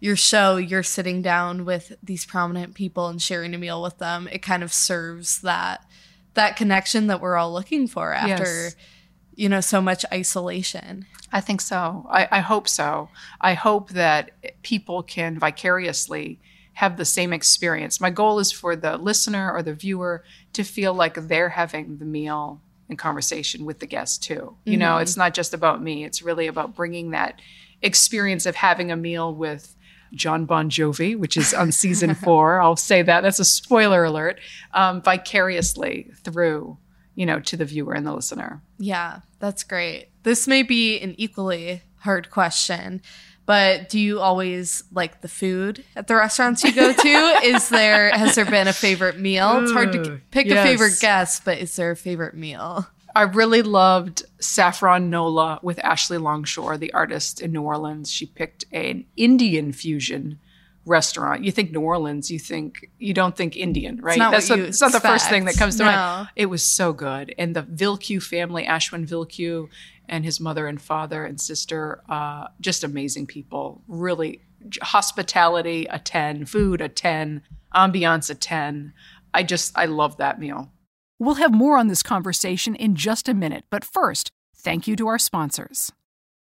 your 0.00 0.16
show, 0.16 0.56
you're 0.56 0.82
sitting 0.82 1.22
down 1.22 1.64
with 1.64 1.92
these 2.02 2.24
prominent 2.24 2.74
people 2.74 3.08
and 3.08 3.20
sharing 3.20 3.54
a 3.54 3.58
meal 3.58 3.82
with 3.82 3.98
them. 3.98 4.28
It 4.30 4.42
kind 4.42 4.62
of 4.62 4.72
serves 4.72 5.40
that 5.40 5.84
that 6.34 6.56
connection 6.56 7.08
that 7.08 7.20
we're 7.20 7.36
all 7.36 7.52
looking 7.52 7.88
for 7.88 8.12
after 8.12 8.44
yes. 8.44 8.76
you 9.34 9.48
know 9.48 9.60
so 9.60 9.80
much 9.80 10.04
isolation. 10.12 11.06
I 11.32 11.40
think 11.40 11.60
so. 11.60 12.06
I, 12.10 12.28
I 12.30 12.40
hope 12.40 12.68
so. 12.68 13.08
I 13.40 13.54
hope 13.54 13.90
that 13.90 14.30
people 14.62 15.02
can 15.02 15.38
vicariously 15.38 16.40
have 16.74 16.96
the 16.96 17.04
same 17.04 17.32
experience. 17.32 18.00
My 18.00 18.10
goal 18.10 18.38
is 18.38 18.52
for 18.52 18.76
the 18.76 18.96
listener 18.96 19.52
or 19.52 19.62
the 19.62 19.74
viewer 19.74 20.22
to 20.52 20.62
feel 20.62 20.94
like 20.94 21.14
they're 21.14 21.48
having 21.48 21.98
the 21.98 22.04
meal 22.04 22.62
and 22.88 22.96
conversation 22.96 23.64
with 23.64 23.80
the 23.80 23.86
guest 23.86 24.22
too. 24.22 24.56
You 24.64 24.74
mm-hmm. 24.74 24.78
know, 24.78 24.98
it's 24.98 25.16
not 25.16 25.34
just 25.34 25.52
about 25.52 25.82
me. 25.82 26.04
It's 26.04 26.22
really 26.22 26.46
about 26.46 26.76
bringing 26.76 27.10
that 27.10 27.40
experience 27.82 28.46
of 28.46 28.54
having 28.54 28.90
a 28.90 28.96
meal 28.96 29.34
with 29.34 29.74
Jon 30.12 30.44
Bon 30.44 30.70
Jovi, 30.70 31.18
which 31.18 31.36
is 31.36 31.54
on 31.54 31.72
season 31.72 32.14
four. 32.24 32.60
I'll 32.60 32.76
say 32.76 33.02
that. 33.02 33.22
That's 33.22 33.38
a 33.38 33.44
spoiler 33.44 34.04
alert. 34.04 34.40
Um, 34.72 35.02
vicariously 35.02 36.10
through, 36.22 36.78
you 37.14 37.26
know, 37.26 37.40
to 37.40 37.56
the 37.56 37.64
viewer 37.64 37.94
and 37.94 38.06
the 38.06 38.14
listener. 38.14 38.62
Yeah, 38.78 39.20
that's 39.38 39.64
great. 39.64 40.08
This 40.22 40.46
may 40.46 40.62
be 40.62 40.98
an 41.00 41.14
equally 41.18 41.82
hard 42.00 42.30
question, 42.30 43.02
but 43.46 43.88
do 43.88 43.98
you 43.98 44.20
always 44.20 44.84
like 44.92 45.22
the 45.22 45.28
food 45.28 45.84
at 45.96 46.06
the 46.06 46.14
restaurants 46.16 46.62
you 46.64 46.72
go 46.72 46.92
to? 46.92 47.08
is 47.42 47.68
there 47.70 48.10
has 48.10 48.34
there 48.34 48.44
been 48.44 48.68
a 48.68 48.72
favorite 48.72 49.18
meal? 49.18 49.62
It's 49.62 49.72
hard 49.72 49.92
to 49.92 50.20
pick 50.30 50.46
yes. 50.46 50.64
a 50.64 50.68
favorite 50.68 50.98
guest, 51.00 51.44
but 51.44 51.58
is 51.58 51.74
there 51.76 51.90
a 51.90 51.96
favorite 51.96 52.34
meal? 52.34 52.86
I 53.14 53.22
really 53.22 53.62
loved 53.62 54.24
Saffron 54.40 55.10
Nola 55.10 55.58
with 55.62 55.82
Ashley 55.84 56.18
Longshore, 56.18 56.78
the 56.78 56.92
artist 56.92 57.40
in 57.40 57.52
New 57.52 57.62
Orleans. 57.62 58.10
She 58.10 58.26
picked 58.26 58.64
an 58.72 59.06
Indian 59.16 59.72
fusion 59.72 60.38
restaurant. 60.84 61.44
You 61.44 61.52
think 61.52 61.70
New 61.70 61.80
Orleans, 61.80 62.30
you 62.30 62.38
think 62.38 62.90
you 62.98 63.14
don't 63.14 63.36
think 63.36 63.56
Indian, 63.56 64.00
right? 64.00 64.12
It's 64.12 64.18
not, 64.18 64.30
That's 64.32 64.50
what, 64.50 64.58
it's 64.60 64.80
not 64.80 64.92
the 64.92 65.00
first 65.00 65.28
thing 65.28 65.44
that 65.44 65.56
comes 65.56 65.76
to 65.76 65.84
no. 65.84 65.90
mind. 65.90 66.28
It 66.34 66.46
was 66.46 66.62
so 66.62 66.92
good, 66.92 67.34
and 67.38 67.54
the 67.54 67.62
Vilkhu 67.62 68.22
family, 68.22 68.64
Ashwin 68.64 69.06
Vilkhu, 69.06 69.68
and 70.08 70.24
his 70.24 70.40
mother 70.40 70.66
and 70.66 70.80
father 70.80 71.24
and 71.24 71.40
sister, 71.40 72.02
uh, 72.08 72.48
just 72.60 72.84
amazing 72.84 73.26
people. 73.26 73.82
Really, 73.86 74.40
hospitality 74.80 75.86
a 75.90 75.98
ten, 75.98 76.46
food 76.46 76.80
a 76.80 76.88
ten, 76.88 77.42
ambiance 77.74 78.30
a 78.30 78.34
ten. 78.34 78.92
I 79.34 79.42
just 79.42 79.76
I 79.76 79.84
love 79.84 80.16
that 80.16 80.40
meal. 80.40 80.72
We'll 81.20 81.34
have 81.34 81.52
more 81.52 81.76
on 81.76 81.88
this 81.88 82.04
conversation 82.04 82.76
in 82.76 82.94
just 82.94 83.28
a 83.28 83.34
minute, 83.34 83.64
but 83.70 83.84
first, 83.84 84.30
thank 84.54 84.86
you 84.86 84.94
to 84.94 85.08
our 85.08 85.18
sponsors. 85.18 85.90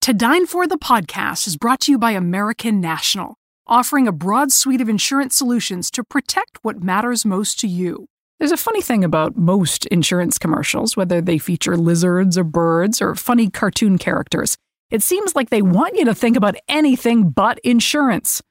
To 0.01 0.13
Dine 0.13 0.45
For 0.45 0.67
the 0.67 0.77
podcast 0.77 1.47
is 1.47 1.57
brought 1.57 1.81
to 1.81 1.91
you 1.91 1.97
by 1.97 2.11
American 2.11 2.79
National, 2.79 3.35
offering 3.67 4.07
a 4.07 4.13
broad 4.13 4.53
suite 4.53 4.79
of 4.79 4.87
insurance 4.87 5.35
solutions 5.35 5.91
to 5.91 6.03
protect 6.05 6.59
what 6.61 6.81
matters 6.81 7.25
most 7.25 7.59
to 7.59 7.67
you. 7.67 8.07
There's 8.39 8.53
a 8.53 8.57
funny 8.57 8.81
thing 8.81 9.03
about 9.03 9.35
most 9.35 9.85
insurance 9.87 10.37
commercials, 10.37 10.95
whether 10.95 11.19
they 11.19 11.39
feature 11.39 11.75
lizards 11.75 12.37
or 12.37 12.45
birds 12.45 13.01
or 13.01 13.15
funny 13.15 13.49
cartoon 13.49 13.97
characters. 13.97 14.55
It 14.89 15.03
seems 15.03 15.35
like 15.35 15.49
they 15.49 15.61
want 15.61 15.97
you 15.97 16.05
to 16.05 16.15
think 16.15 16.37
about 16.37 16.55
anything 16.69 17.31
but 17.31 17.59
insurance. 17.65 18.41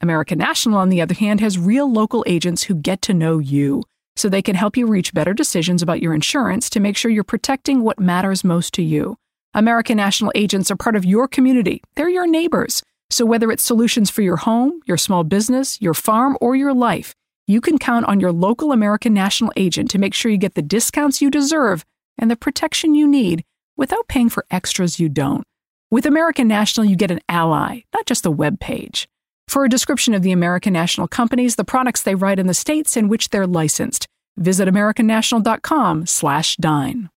American 0.00 0.38
National, 0.38 0.78
on 0.78 0.88
the 0.88 1.00
other 1.00 1.14
hand, 1.14 1.38
has 1.38 1.58
real 1.58 1.90
local 1.90 2.24
agents 2.26 2.64
who 2.64 2.74
get 2.74 3.02
to 3.02 3.14
know 3.14 3.38
you 3.38 3.84
so 4.20 4.28
they 4.28 4.42
can 4.42 4.54
help 4.54 4.76
you 4.76 4.86
reach 4.86 5.14
better 5.14 5.32
decisions 5.32 5.82
about 5.82 6.02
your 6.02 6.12
insurance 6.12 6.68
to 6.70 6.80
make 6.80 6.96
sure 6.96 7.10
you're 7.10 7.24
protecting 7.24 7.82
what 7.82 7.98
matters 7.98 8.44
most 8.44 8.74
to 8.74 8.82
you. 8.82 9.16
American 9.54 9.96
National 9.96 10.30
agents 10.34 10.70
are 10.70 10.76
part 10.76 10.94
of 10.94 11.04
your 11.04 11.26
community, 11.26 11.82
they're 11.96 12.08
your 12.08 12.26
neighbors. 12.26 12.82
So 13.08 13.24
whether 13.24 13.50
it's 13.50 13.64
solutions 13.64 14.10
for 14.10 14.22
your 14.22 14.36
home, 14.36 14.80
your 14.86 14.96
small 14.96 15.24
business, 15.24 15.80
your 15.80 15.94
farm, 15.94 16.36
or 16.40 16.54
your 16.54 16.74
life, 16.74 17.14
you 17.48 17.60
can 17.60 17.78
count 17.78 18.06
on 18.06 18.20
your 18.20 18.30
local 18.30 18.70
American 18.70 19.12
National 19.12 19.52
agent 19.56 19.90
to 19.90 19.98
make 19.98 20.14
sure 20.14 20.30
you 20.30 20.38
get 20.38 20.54
the 20.54 20.62
discounts 20.62 21.20
you 21.20 21.30
deserve 21.30 21.84
and 22.16 22.30
the 22.30 22.36
protection 22.36 22.94
you 22.94 23.08
need 23.08 23.42
without 23.76 24.06
paying 24.06 24.28
for 24.28 24.46
extras 24.50 25.00
you 25.00 25.08
don't. 25.08 25.42
With 25.90 26.06
American 26.06 26.46
National, 26.46 26.86
you 26.86 26.94
get 26.94 27.10
an 27.10 27.20
ally, 27.28 27.80
not 27.92 28.06
just 28.06 28.26
a 28.26 28.30
web 28.30 28.60
page. 28.60 29.08
For 29.48 29.64
a 29.64 29.68
description 29.68 30.14
of 30.14 30.22
the 30.22 30.30
American 30.30 30.72
National 30.72 31.08
companies, 31.08 31.56
the 31.56 31.64
products 31.64 32.02
they 32.02 32.14
write 32.14 32.38
in 32.38 32.46
the 32.46 32.54
states 32.54 32.96
in 32.96 33.08
which 33.08 33.30
they're 33.30 33.48
licensed, 33.48 34.06
visit 34.40 34.68
americannational.com/dine. 34.68 37.10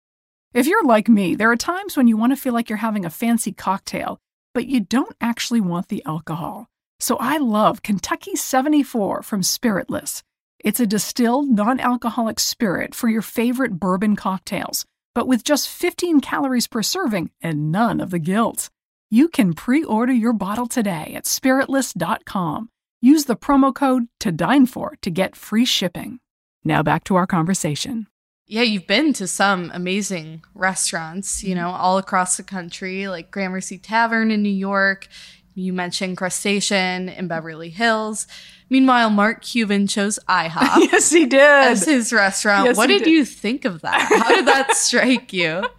If 0.52 0.66
you're 0.66 0.84
like 0.84 1.08
me, 1.08 1.36
there 1.36 1.50
are 1.52 1.56
times 1.56 1.96
when 1.96 2.08
you 2.08 2.16
want 2.16 2.32
to 2.32 2.36
feel 2.36 2.52
like 2.52 2.68
you're 2.68 2.78
having 2.78 3.04
a 3.04 3.10
fancy 3.10 3.52
cocktail, 3.52 4.18
but 4.52 4.66
you 4.66 4.80
don't 4.80 5.14
actually 5.20 5.60
want 5.60 5.86
the 5.86 6.04
alcohol. 6.04 6.66
So 6.98 7.16
I 7.18 7.38
love 7.38 7.82
Kentucky 7.82 8.34
74 8.34 9.22
from 9.22 9.42
Spiritless. 9.42 10.22
It's 10.58 10.80
a 10.80 10.86
distilled, 10.86 11.48
non-alcoholic 11.48 12.40
spirit 12.40 12.94
for 12.94 13.08
your 13.08 13.22
favorite 13.22 13.78
bourbon 13.78 14.16
cocktails, 14.16 14.84
but 15.14 15.28
with 15.28 15.44
just 15.44 15.68
15 15.68 16.20
calories 16.20 16.66
per 16.66 16.82
serving 16.82 17.30
and 17.40 17.70
none 17.70 18.00
of 18.00 18.10
the 18.10 18.18
guilt. 18.18 18.68
You 19.08 19.28
can 19.28 19.54
pre 19.54 19.82
order 19.82 20.12
your 20.12 20.32
bottle 20.32 20.66
today 20.66 21.12
at 21.14 21.24
spiritless.com. 21.24 22.68
Use 23.00 23.24
the 23.24 23.36
promo 23.36 23.74
code 23.74 24.08
to 24.20 24.30
dine 24.30 24.66
for 24.66 24.96
to 25.00 25.10
get 25.10 25.34
free 25.34 25.64
shipping. 25.64 26.20
Now 26.64 26.82
back 26.82 27.04
to 27.04 27.16
our 27.16 27.26
conversation. 27.26 28.06
Yeah, 28.46 28.62
you've 28.62 28.86
been 28.86 29.12
to 29.12 29.28
some 29.28 29.70
amazing 29.72 30.42
restaurants, 30.54 31.44
you 31.44 31.54
know, 31.54 31.70
all 31.70 31.98
across 31.98 32.36
the 32.36 32.42
country, 32.42 33.06
like 33.06 33.30
Gramercy 33.30 33.78
Tavern 33.78 34.32
in 34.32 34.42
New 34.42 34.48
York. 34.48 35.06
You 35.54 35.72
mentioned 35.72 36.16
Crustacean 36.16 37.08
in 37.08 37.28
Beverly 37.28 37.70
Hills. 37.70 38.26
Meanwhile, 38.68 39.10
Mark 39.10 39.42
Cuban 39.42 39.86
chose 39.86 40.18
IHOP. 40.28 40.78
yes, 40.92 41.10
he 41.10 41.26
did. 41.26 41.40
As 41.40 41.84
his 41.84 42.12
restaurant. 42.12 42.66
Yes, 42.66 42.76
what 42.76 42.88
did, 42.88 43.04
did, 43.04 43.10
you 43.10 43.24
think 43.24 43.64
of 43.64 43.82
that? 43.82 44.00
How 44.00 44.34
did 44.34 44.46
that 44.46 44.74
strike 44.74 45.32
you? 45.32 45.64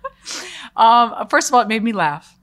Um, 0.74 1.28
first 1.28 1.50
of 1.50 1.54
all, 1.54 1.60
it 1.60 1.68
made 1.68 1.84
me 1.84 1.92
laugh 1.92 2.40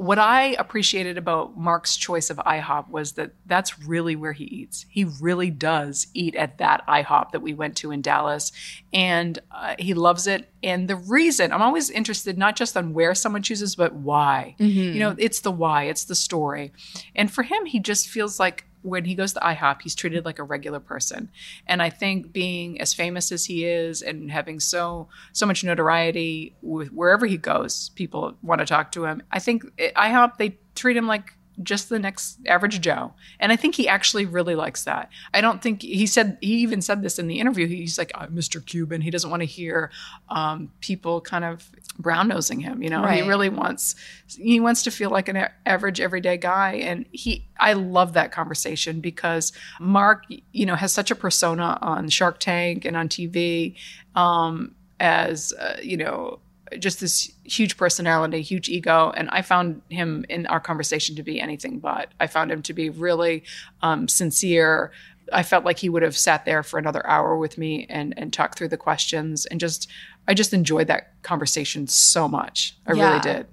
what 0.00 0.18
I 0.18 0.54
appreciated 0.58 1.18
about 1.18 1.58
Mark's 1.58 1.94
choice 1.94 2.30
of 2.30 2.38
IHOP 2.38 2.88
was 2.88 3.12
that 3.12 3.32
that's 3.44 3.78
really 3.80 4.16
where 4.16 4.32
he 4.32 4.44
eats. 4.44 4.86
He 4.88 5.04
really 5.04 5.50
does 5.50 6.06
eat 6.14 6.34
at 6.36 6.56
that 6.56 6.86
IHOP 6.86 7.32
that 7.32 7.42
we 7.42 7.52
went 7.52 7.76
to 7.76 7.90
in 7.90 8.00
Dallas, 8.00 8.50
and 8.94 9.38
uh, 9.50 9.74
he 9.78 9.92
loves 9.92 10.26
it. 10.26 10.48
And 10.62 10.88
the 10.88 10.96
reason 10.96 11.52
I'm 11.52 11.60
always 11.60 11.90
interested 11.90 12.38
not 12.38 12.56
just 12.56 12.78
on 12.78 12.94
where 12.94 13.14
someone 13.14 13.42
chooses, 13.42 13.76
but 13.76 13.92
why. 13.92 14.56
Mm-hmm. 14.58 14.94
You 14.94 15.00
know, 15.00 15.14
it's 15.18 15.40
the 15.40 15.52
why, 15.52 15.84
it's 15.84 16.04
the 16.04 16.14
story. 16.14 16.72
And 17.14 17.30
for 17.30 17.42
him, 17.42 17.66
he 17.66 17.78
just 17.78 18.08
feels 18.08 18.40
like 18.40 18.64
when 18.82 19.04
he 19.04 19.14
goes 19.14 19.32
to 19.34 19.40
IHOP, 19.40 19.82
he's 19.82 19.94
treated 19.94 20.24
like 20.24 20.38
a 20.38 20.42
regular 20.42 20.80
person. 20.80 21.30
And 21.66 21.82
I 21.82 21.90
think 21.90 22.32
being 22.32 22.80
as 22.80 22.94
famous 22.94 23.30
as 23.32 23.44
he 23.44 23.64
is 23.64 24.02
and 24.02 24.30
having 24.30 24.60
so 24.60 25.08
so 25.32 25.46
much 25.46 25.64
notoriety 25.64 26.54
with 26.62 26.88
wherever 26.88 27.26
he 27.26 27.36
goes, 27.36 27.90
people 27.90 28.36
want 28.42 28.60
to 28.60 28.66
talk 28.66 28.92
to 28.92 29.04
him. 29.04 29.22
I 29.30 29.38
think 29.38 29.64
eh, 29.78 29.90
IHOP 29.96 30.36
they 30.38 30.58
treat 30.74 30.96
him 30.96 31.06
like 31.06 31.34
just 31.62 31.88
the 31.88 31.98
next 31.98 32.38
average 32.46 32.80
Joe. 32.80 33.12
And 33.38 33.52
I 33.52 33.56
think 33.56 33.74
he 33.74 33.88
actually 33.88 34.24
really 34.24 34.54
likes 34.54 34.84
that. 34.84 35.10
I 35.34 35.40
don't 35.40 35.62
think 35.62 35.82
he 35.82 36.06
said, 36.06 36.38
he 36.40 36.54
even 36.56 36.80
said 36.80 37.02
this 37.02 37.18
in 37.18 37.26
the 37.26 37.40
interview. 37.40 37.66
He's 37.66 37.98
like, 37.98 38.12
oh, 38.14 38.26
Mr. 38.26 38.64
Cuban. 38.64 39.00
He 39.00 39.10
doesn't 39.10 39.30
want 39.30 39.40
to 39.40 39.46
hear 39.46 39.90
um, 40.28 40.70
people 40.80 41.20
kind 41.20 41.44
of 41.44 41.70
brown 41.98 42.28
nosing 42.28 42.60
him. 42.60 42.82
You 42.82 42.90
know, 42.90 43.02
right. 43.02 43.22
he 43.22 43.28
really 43.28 43.48
wants, 43.48 43.94
he 44.28 44.60
wants 44.60 44.82
to 44.84 44.90
feel 44.90 45.10
like 45.10 45.28
an 45.28 45.48
average 45.66 46.00
everyday 46.00 46.36
guy. 46.36 46.74
And 46.74 47.06
he, 47.12 47.46
I 47.58 47.74
love 47.74 48.14
that 48.14 48.32
conversation 48.32 49.00
because 49.00 49.52
Mark, 49.78 50.24
you 50.52 50.66
know, 50.66 50.76
has 50.76 50.92
such 50.92 51.10
a 51.10 51.14
persona 51.14 51.78
on 51.80 52.08
Shark 52.08 52.38
Tank 52.38 52.84
and 52.84 52.96
on 52.96 53.08
TV 53.08 53.76
um, 54.14 54.74
as, 54.98 55.52
uh, 55.52 55.76
you 55.82 55.96
know, 55.96 56.40
just 56.78 57.00
this 57.00 57.30
huge 57.44 57.76
personality, 57.76 58.42
huge 58.42 58.68
ego. 58.68 59.12
And 59.16 59.28
I 59.30 59.42
found 59.42 59.82
him 59.88 60.24
in 60.28 60.46
our 60.46 60.60
conversation 60.60 61.16
to 61.16 61.22
be 61.22 61.40
anything 61.40 61.78
but. 61.78 62.08
I 62.20 62.26
found 62.26 62.50
him 62.52 62.62
to 62.62 62.72
be 62.72 62.90
really 62.90 63.44
um, 63.82 64.08
sincere. 64.08 64.92
I 65.32 65.42
felt 65.42 65.64
like 65.64 65.78
he 65.78 65.88
would 65.88 66.02
have 66.02 66.16
sat 66.16 66.44
there 66.44 66.62
for 66.62 66.78
another 66.78 67.06
hour 67.06 67.36
with 67.36 67.56
me 67.58 67.86
and 67.88 68.14
and 68.16 68.32
talked 68.32 68.58
through 68.58 68.68
the 68.68 68.76
questions 68.76 69.46
and 69.46 69.60
just 69.60 69.88
I 70.26 70.34
just 70.34 70.52
enjoyed 70.52 70.86
that 70.88 71.12
conversation 71.22 71.86
so 71.86 72.28
much. 72.28 72.76
I 72.86 72.92
Yeah. 72.94 73.08
really 73.08 73.20
did. 73.20 73.46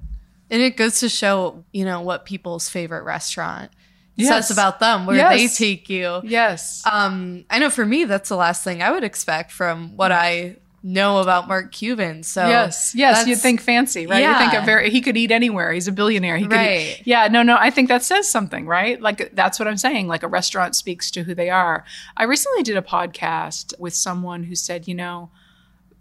And 0.50 0.62
it 0.62 0.78
goes 0.78 1.00
to 1.02 1.10
show, 1.10 1.64
you 1.74 1.86
know, 1.86 2.02
what 2.02 2.26
people's 2.26 2.70
favorite 2.70 3.04
restaurant 3.04 3.72
Yes. 4.16 4.48
says 4.48 4.58
about 4.58 4.80
them, 4.80 5.06
where 5.06 5.16
Yes. 5.18 5.38
they 5.60 5.66
take 5.66 5.90
you. 5.90 6.22
Yes. 6.24 6.82
Um, 6.92 7.46
I 7.52 7.60
know 7.60 7.70
for 7.70 7.86
me, 7.86 8.06
that's 8.06 8.30
the 8.30 8.36
last 8.36 8.64
thing 8.64 8.82
I 8.82 8.90
would 8.90 9.04
expect 9.04 9.52
from 9.52 9.96
what 9.96 10.12
I 10.12 10.56
know 10.88 11.20
about 11.20 11.48
Mark 11.48 11.72
Cuban. 11.72 12.24
So 12.24 12.48
yes, 12.48 12.94
yes, 12.96 13.28
you'd 13.28 13.40
think 13.40 13.62
fancy, 13.62 14.08
right? 14.08 14.24
You 14.24 14.38
think 14.38 14.54
Yeah. 14.54 14.60
of 14.60 14.66
very 14.66 14.90
he 14.90 15.02
could 15.02 15.18
eat 15.18 15.32
anywhere. 15.32 15.74
He's 15.74 15.88
a 15.88 15.92
billionaire. 15.92 16.38
He 16.38 16.46
could 16.46 16.54
Right. 16.54 17.00
eat, 17.00 17.02
yeah, 17.06 17.28
no, 17.28 17.44
no, 17.44 17.58
I 17.60 17.70
think 17.70 17.90
that 17.90 18.04
says 18.04 18.30
something, 18.30 18.66
right? 18.66 19.02
Like 19.02 19.36
that's 19.36 19.60
what 19.60 19.68
I'm 19.68 19.78
saying. 19.78 20.08
Like 20.08 20.24
a 20.24 20.28
restaurant 20.28 20.76
speaks 20.76 21.12
to 21.12 21.24
who 21.24 21.36
they 21.36 21.50
are. 21.50 21.84
I 22.16 22.24
recently 22.24 22.64
did 22.64 22.78
a 22.78 22.82
podcast 22.82 23.78
with 23.80 23.94
someone 23.94 24.44
who 24.44 24.56
said, 24.56 24.88
you 24.88 24.96
know, 24.96 25.30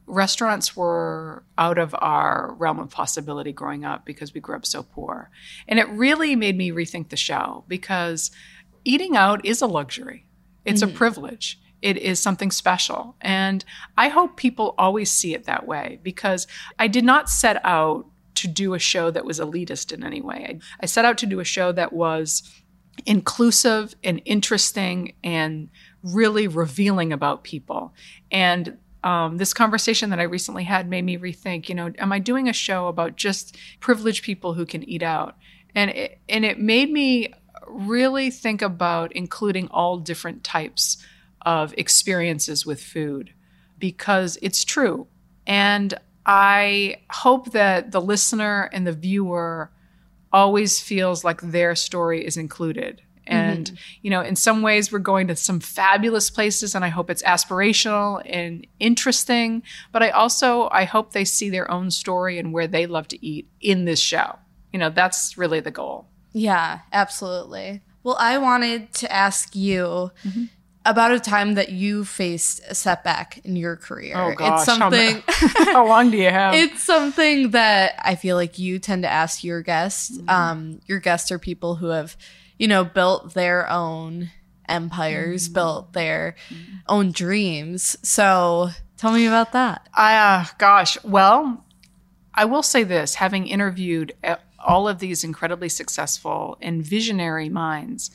restaurants 0.06 0.76
were 0.76 1.42
out 1.58 1.78
of 1.78 1.94
our 1.98 2.54
realm 2.58 2.78
of 2.78 2.90
possibility 2.90 3.52
growing 3.52 3.84
up 3.84 4.04
because 4.04 4.32
we 4.32 4.40
grew 4.40 4.54
up 4.54 4.64
so 4.64 4.84
poor. 4.84 5.30
And 5.66 5.80
it 5.80 5.88
really 5.88 6.36
made 6.36 6.56
me 6.56 6.70
rethink 6.70 7.08
the 7.08 7.16
show 7.16 7.64
because 7.66 8.30
eating 8.84 9.16
out 9.16 9.44
is 9.44 9.60
a 9.60 9.66
luxury. 9.66 10.26
It's 10.64 10.82
a 10.82 10.86
mm-hmm. 10.86 10.96
privilege. 10.96 11.60
It 11.83 11.97
is 11.99 12.18
something 12.18 12.50
special. 12.50 13.16
And 13.21 13.64
I 13.97 14.09
hope 14.09 14.37
people 14.37 14.75
always 14.78 15.11
see 15.11 15.35
it 15.35 15.45
that 15.45 15.66
way 15.66 15.99
because 16.02 16.47
I 16.78 16.88
did 16.88 17.04
not 17.04 17.28
set 17.28 17.64
out 17.64 18.06
to 18.37 18.49
do 18.49 18.75
a 18.75 18.78
show 18.78 19.11
that 19.11 19.25
was 19.25 19.40
elitist 19.40 19.92
in 19.92 20.04
any 20.04 20.21
way. 20.21 20.47
I, 20.49 20.59
I 20.83 20.87
set 20.87 21.04
out 21.04 21.18
to 21.18 21.26
do 21.26 21.40
a 21.40 21.45
show 21.45 21.73
that 21.73 21.92
was 21.92 22.42
inclusive 23.04 23.95
and 24.02 24.23
interesting 24.25 25.14
and 25.23 25.68
really 26.02 26.49
revealing 26.49 27.12
about 27.12 27.45
people. 27.45 27.92
And 28.30 28.78
um, 29.04 29.37
this 29.37 29.54
conversation 29.54 30.11
that 30.11 30.21
I 30.21 30.25
recently 30.25 30.64
had 30.64 30.88
made 30.88 31.04
me 31.04 31.16
rethink, 31.18 31.68
you 31.68 31.75
know, 31.75 31.92
am 31.99 32.12
I 32.12 32.18
doing 32.18 32.49
a 32.49 32.52
show 32.52 32.88
about 32.88 33.16
just 33.16 33.56
privileged 33.80 34.25
people 34.25 34.54
who 34.54 34.66
can 34.66 34.88
eat 34.88 35.02
out? 35.02 35.37
And 35.75 35.90
it, 35.90 36.18
and 36.28 36.45
it 36.45 36.59
made 36.59 36.90
me 36.90 37.33
really 37.68 38.30
think 38.30 38.62
about 38.62 39.12
including 39.12 39.68
all 39.68 39.99
different 39.99 40.42
types 40.42 41.04
of 41.46 41.72
experiences 41.78 42.66
with 42.66 42.82
food 42.82 43.32
because 43.78 44.36
it's 44.42 44.64
true. 44.64 45.06
And 45.46 45.94
I 46.26 46.96
hope 47.08 47.52
that 47.52 47.92
the 47.92 48.00
listener 48.00 48.68
and 48.72 48.86
the 48.86 48.92
viewer 48.92 49.70
always 50.32 50.80
feels 50.80 51.24
like 51.24 51.40
their 51.40 51.76
story 51.76 52.26
is 52.26 52.36
included. 52.36 53.00
And, 53.28 53.76
you 54.02 54.10
know, 54.10 54.20
in 54.20 54.36
some 54.36 54.62
ways, 54.62 54.92
we're 54.92 55.00
going 55.00 55.26
to 55.28 55.36
some 55.36 55.58
fabulous 55.58 56.30
places, 56.30 56.76
and 56.76 56.84
I 56.84 56.88
hope 56.88 57.10
it's 57.10 57.24
aspirational 57.24 58.22
and 58.24 58.64
interesting. 58.78 59.64
But 59.90 60.04
I 60.04 60.10
also, 60.10 60.68
I 60.70 60.84
hope 60.84 61.10
they 61.12 61.24
see 61.24 61.50
their 61.50 61.68
own 61.68 61.90
story 61.90 62.38
and 62.38 62.52
where 62.52 62.68
they 62.68 62.86
love 62.86 63.08
to 63.08 63.26
eat 63.26 63.48
in 63.60 63.84
this 63.84 63.98
show. 63.98 64.38
You 64.72 64.78
know, 64.78 64.90
that's 64.90 65.36
really 65.36 65.58
the 65.58 65.72
goal. 65.72 66.06
Yeah, 66.32 66.80
absolutely. 66.92 67.82
Well, 68.04 68.16
I 68.20 68.38
wanted 68.38 68.92
to 68.94 69.12
ask 69.12 69.56
you 69.56 70.12
Mm-hmm. 70.24 70.44
About 70.86 71.12
a 71.12 71.20
time 71.20 71.54
that 71.54 71.70
you 71.70 72.04
faced 72.04 72.60
a 72.68 72.74
setback 72.74 73.38
in 73.44 73.56
your 73.56 73.76
career. 73.76 74.14
Oh, 74.16 74.34
gosh. 74.34 74.60
it's 74.62 74.70
how 74.70 74.78
something 74.90 75.22
How, 75.74 75.86
long 75.86 76.10
do 76.10 76.16
you 76.16 76.30
have? 76.30 76.54
it's 76.54 76.82
something 76.82 77.50
that 77.50 78.00
I 78.02 78.14
feel 78.14 78.36
like 78.36 78.58
you 78.58 78.78
tend 78.78 79.02
to 79.02 79.10
ask 79.10 79.44
your 79.44 79.60
guests. 79.62 80.16
Mm-hmm. 80.16 80.28
Um, 80.30 80.80
your 80.86 81.00
guests 81.00 81.30
are 81.32 81.38
people 81.38 81.74
who 81.76 81.88
have, 81.88 82.16
you 82.58 82.68
know, 82.68 82.84
built 82.84 83.34
their 83.34 83.68
own 83.68 84.30
empires, 84.68 85.44
Mm-hmm. 85.44 85.54
built 85.54 85.92
their 85.92 86.34
own 86.88 87.12
dreams. 87.12 87.96
So 88.02 88.70
tell 88.96 89.12
me 89.12 89.26
about 89.26 89.52
that. 89.52 89.88
I, 89.94 90.16
uh, 90.16 90.44
gosh, 90.58 90.96
well, 91.04 91.64
I 92.34 92.44
will 92.46 92.62
say 92.62 92.82
this 92.82 93.14
having 93.16 93.46
interviewed 93.46 94.12
all 94.58 94.88
of 94.88 94.99
these 94.99 95.22
incredibly 95.25 95.68
successful 95.68 96.58
and 96.60 96.84
visionary 96.84 97.49
minds, 97.49 98.10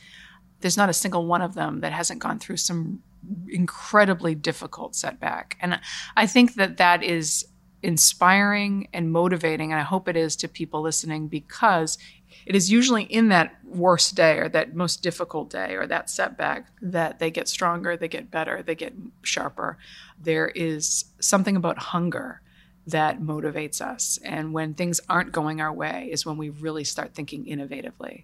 there's 0.62 0.78
not 0.78 0.90
a 0.90 0.94
single 0.94 1.26
one 1.26 1.42
of 1.42 1.54
them 1.54 1.82
that 1.82 1.92
hasn't 1.92 2.20
gone 2.20 2.40
through 2.40 2.58
some 2.58 3.02
incredibly 3.50 4.36
difficult 4.36 4.96
setback. 4.96 5.58
And 5.62 5.80
I 6.16 6.26
think 6.26 6.56
that 6.56 6.78
that 6.78 7.04
is 7.04 7.46
inspiring 7.84 8.88
and 8.94 9.12
motivating. 9.12 9.72
And 9.72 9.80
I 9.80 9.84
hope 9.84 10.08
it 10.08 10.16
is 10.16 10.36
to 10.38 10.48
people 10.48 10.82
listening 10.82 11.28
because 11.28 11.98
it 12.46 12.56
is 12.56 12.72
usually 12.72 13.04
in 13.04 13.30
that 13.30 13.56
worst 13.66 14.16
day 14.16 14.38
or 14.38 14.50
that 14.50 14.76
most 14.76 15.04
difficult 15.04 15.50
day 15.50 15.76
or 15.76 15.86
that 15.88 16.10
setback 16.10 16.68
that 16.82 17.20
they 17.20 17.32
get 17.32 17.48
stronger, 17.48 17.98
they 17.98 18.08
get 18.08 18.32
better, 18.32 18.64
they 18.64 18.76
get 18.76 18.94
sharper. 19.22 19.78
There 20.20 20.48
is 20.50 21.06
something 21.20 21.56
about 21.56 21.78
hunger 21.78 22.42
that 22.88 23.22
motivates 23.22 23.82
us. 23.82 24.20
And 24.24 24.54
when 24.54 24.74
things 24.74 25.00
aren't 25.08 25.32
going 25.32 25.62
our 25.62 25.74
way, 25.74 26.10
is 26.12 26.26
when 26.26 26.38
we 26.38 26.50
really 26.50 26.84
start 26.84 27.14
thinking 27.14 27.46
innovatively. 27.46 28.24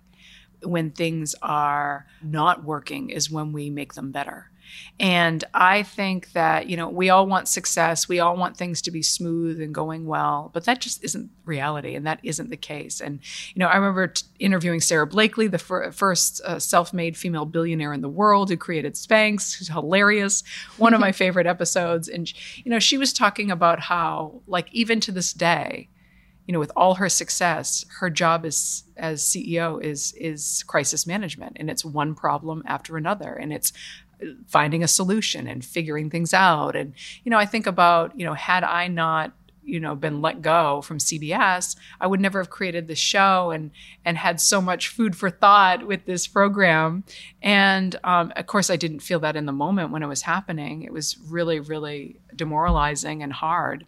When 0.64 0.92
things 0.92 1.36
are 1.42 2.06
not 2.22 2.64
working, 2.64 3.10
is 3.10 3.30
when 3.30 3.52
we 3.54 3.70
make 3.70 3.94
them 3.94 4.12
better. 4.12 4.50
And 5.00 5.44
I 5.54 5.84
think 5.84 6.32
that, 6.34 6.68
you 6.68 6.78
know, 6.78 6.90
we 6.90 7.10
all 7.10 7.28
want 7.28 7.48
success. 7.48 8.10
We 8.10 8.20
all 8.20 8.36
want 8.36 8.58
things 8.58 8.82
to 8.84 8.92
be 8.92 9.02
smooth 9.02 9.62
and 9.62 9.74
going 9.74 10.06
well, 10.06 10.50
but 10.54 10.66
that 10.66 10.82
just 10.82 11.04
isn't 11.04 11.30
reality. 11.46 11.96
And 11.96 12.06
that 12.08 12.20
isn't 12.24 12.50
the 12.50 12.58
case. 12.58 13.00
And, 13.00 13.20
you 13.54 13.60
know, 13.60 13.68
I 13.68 13.76
remember 13.76 14.08
t- 14.08 14.26
interviewing 14.40 14.82
Sara 14.82 15.06
Blakely, 15.06 15.48
the 15.48 15.58
fir- 15.58 15.92
first 15.92 16.42
uh, 16.42 16.60
self 16.60 16.94
made 16.94 17.16
female 17.16 17.46
billionaire 17.46 17.94
in 17.94 18.02
the 18.02 18.10
world 18.10 18.50
who 18.50 18.58
created 18.58 18.94
Spanx, 18.94 19.58
who's 19.58 19.70
hilarious, 19.70 20.44
one 20.78 20.94
of 20.94 21.00
my 21.00 21.12
favorite 21.14 21.48
episodes. 21.48 22.08
And, 22.08 22.32
you 22.58 22.72
know, 22.72 22.80
she 22.80 22.98
was 22.98 23.14
talking 23.14 23.52
about 23.52 23.80
how, 23.80 24.42
like, 24.48 24.68
even 24.72 25.00
to 25.02 25.12
this 25.12 25.34
day, 25.34 25.90
you 26.48 26.54
know, 26.54 26.60
with 26.60 26.72
all 26.76 26.96
her 26.96 27.10
success, 27.10 27.86
her 28.00 28.10
job 28.10 28.46
as 28.46 28.84
as 28.96 29.22
CEO 29.22 29.84
is 29.84 30.14
is 30.14 30.64
crisis 30.66 31.06
management, 31.06 31.58
and 31.60 31.70
it's 31.70 31.84
one 31.86 32.16
problem 32.16 32.64
after 32.66 32.96
another, 32.98 33.34
and 33.34 33.52
it's 33.52 33.74
uh, 34.24 34.28
finding 34.48 34.82
a 34.82 34.88
solution 34.88 35.46
and 35.46 35.64
figuring 35.64 36.10
things 36.10 36.34
out. 36.34 36.76
And 36.76 36.94
you 37.26 37.30
know, 37.30 37.38
I 37.38 37.46
think 37.46 37.68
about 37.68 38.18
you 38.18 38.26
know, 38.26 38.34
had 38.34 38.64
I 38.64 38.88
not 38.88 39.34
you 39.68 39.80
know 39.80 39.96
been 39.96 40.22
let 40.22 40.42
go 40.42 40.82
from 40.82 40.98
CBS, 40.98 41.76
I 42.00 42.08
would 42.08 42.20
never 42.20 42.40
have 42.40 42.50
created 42.50 42.88
this 42.88 43.00
show 43.00 43.52
and 43.52 43.72
and 44.06 44.18
had 44.18 44.40
so 44.40 44.62
much 44.62 44.88
food 44.88 45.16
for 45.16 45.30
thought 45.30 45.86
with 45.86 46.06
this 46.06 46.26
program. 46.28 47.04
And 47.42 47.96
um, 48.04 48.32
of 48.36 48.48
course, 48.48 48.70
I 48.70 48.78
didn't 48.78 49.00
feel 49.00 49.20
that 49.20 49.36
in 49.36 49.46
the 49.46 49.52
moment 49.52 49.92
when 49.92 50.02
it 50.04 50.08
was 50.08 50.22
happening. 50.22 50.84
It 50.84 50.94
was 50.94 51.18
really, 51.28 51.60
really 51.60 52.20
demoralizing 52.36 53.22
and 53.24 53.34
hard, 53.34 53.86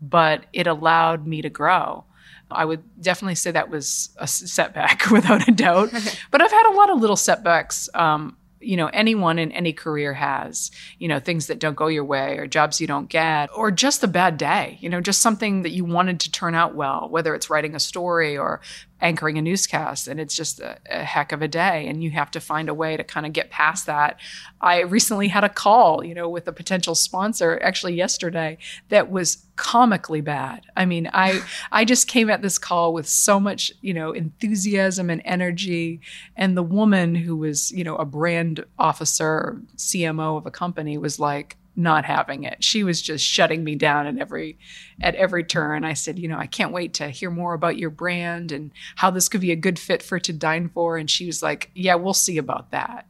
but 0.00 0.44
it 0.52 0.66
allowed 0.66 1.26
me 1.26 1.42
to 1.42 1.50
grow. 1.50 2.04
I 2.50 2.64
would 2.64 2.82
definitely 3.00 3.34
say 3.36 3.50
that 3.50 3.70
was 3.70 4.10
a 4.18 4.26
setback 4.26 5.06
without 5.10 5.48
a 5.48 5.52
doubt. 5.52 5.90
but 6.30 6.42
I've 6.42 6.50
had 6.50 6.70
a 6.70 6.76
lot 6.76 6.90
of 6.90 7.00
little 7.00 7.16
setbacks. 7.16 7.88
Um, 7.94 8.36
you 8.62 8.76
know, 8.76 8.86
anyone 8.88 9.38
in 9.38 9.52
any 9.52 9.72
career 9.72 10.14
has, 10.14 10.70
you 10.98 11.08
know, 11.08 11.18
things 11.18 11.46
that 11.46 11.58
don't 11.58 11.76
go 11.76 11.88
your 11.88 12.04
way 12.04 12.38
or 12.38 12.46
jobs 12.46 12.80
you 12.80 12.86
don't 12.86 13.08
get 13.08 13.50
or 13.54 13.70
just 13.70 14.02
a 14.02 14.08
bad 14.08 14.36
day, 14.36 14.78
you 14.80 14.88
know, 14.88 15.00
just 15.00 15.20
something 15.20 15.62
that 15.62 15.70
you 15.70 15.84
wanted 15.84 16.20
to 16.20 16.30
turn 16.30 16.54
out 16.54 16.74
well, 16.74 17.08
whether 17.08 17.34
it's 17.34 17.50
writing 17.50 17.74
a 17.74 17.80
story 17.80 18.36
or 18.36 18.60
anchoring 19.02 19.36
a 19.36 19.42
newscast 19.42 20.06
and 20.06 20.20
it's 20.20 20.34
just 20.34 20.60
a, 20.60 20.78
a 20.88 21.02
heck 21.02 21.32
of 21.32 21.42
a 21.42 21.48
day 21.48 21.86
and 21.88 22.02
you 22.02 22.10
have 22.12 22.30
to 22.30 22.40
find 22.40 22.68
a 22.68 22.74
way 22.74 22.96
to 22.96 23.02
kind 23.02 23.26
of 23.26 23.32
get 23.32 23.50
past 23.50 23.84
that. 23.86 24.18
I 24.60 24.82
recently 24.82 25.28
had 25.28 25.42
a 25.42 25.48
call, 25.48 26.04
you 26.04 26.14
know, 26.14 26.28
with 26.28 26.46
a 26.46 26.52
potential 26.52 26.94
sponsor 26.94 27.58
actually 27.62 27.94
yesterday 27.94 28.58
that 28.90 29.10
was 29.10 29.44
comically 29.56 30.20
bad. 30.20 30.62
I 30.76 30.86
mean, 30.86 31.10
I 31.12 31.42
I 31.72 31.84
just 31.84 32.06
came 32.06 32.30
at 32.30 32.42
this 32.42 32.58
call 32.58 32.94
with 32.94 33.08
so 33.08 33.40
much, 33.40 33.72
you 33.80 33.92
know, 33.92 34.12
enthusiasm 34.12 35.10
and 35.10 35.20
energy 35.24 36.00
and 36.36 36.56
the 36.56 36.62
woman 36.62 37.16
who 37.16 37.36
was, 37.36 37.72
you 37.72 37.82
know, 37.82 37.96
a 37.96 38.04
brand 38.04 38.64
officer, 38.78 39.60
CMO 39.76 40.38
of 40.38 40.46
a 40.46 40.50
company 40.52 40.96
was 40.96 41.18
like 41.18 41.56
not 41.74 42.04
having 42.04 42.44
it. 42.44 42.62
She 42.62 42.84
was 42.84 43.00
just 43.00 43.24
shutting 43.24 43.64
me 43.64 43.74
down 43.74 44.06
at 44.06 44.18
every 44.18 44.58
at 45.00 45.14
every 45.14 45.42
turn. 45.42 45.84
I 45.84 45.94
said, 45.94 46.18
you 46.18 46.28
know, 46.28 46.38
I 46.38 46.46
can't 46.46 46.72
wait 46.72 46.94
to 46.94 47.08
hear 47.08 47.30
more 47.30 47.54
about 47.54 47.78
your 47.78 47.90
brand 47.90 48.52
and 48.52 48.70
how 48.96 49.10
this 49.10 49.28
could 49.28 49.40
be 49.40 49.50
a 49.50 49.56
good 49.56 49.78
fit 49.78 50.02
for 50.02 50.18
to 50.20 50.32
dine 50.32 50.68
for. 50.68 50.96
And 50.96 51.10
she 51.10 51.26
was 51.26 51.42
like, 51.42 51.70
yeah, 51.74 51.94
we'll 51.94 52.14
see 52.14 52.38
about 52.38 52.70
that. 52.70 53.06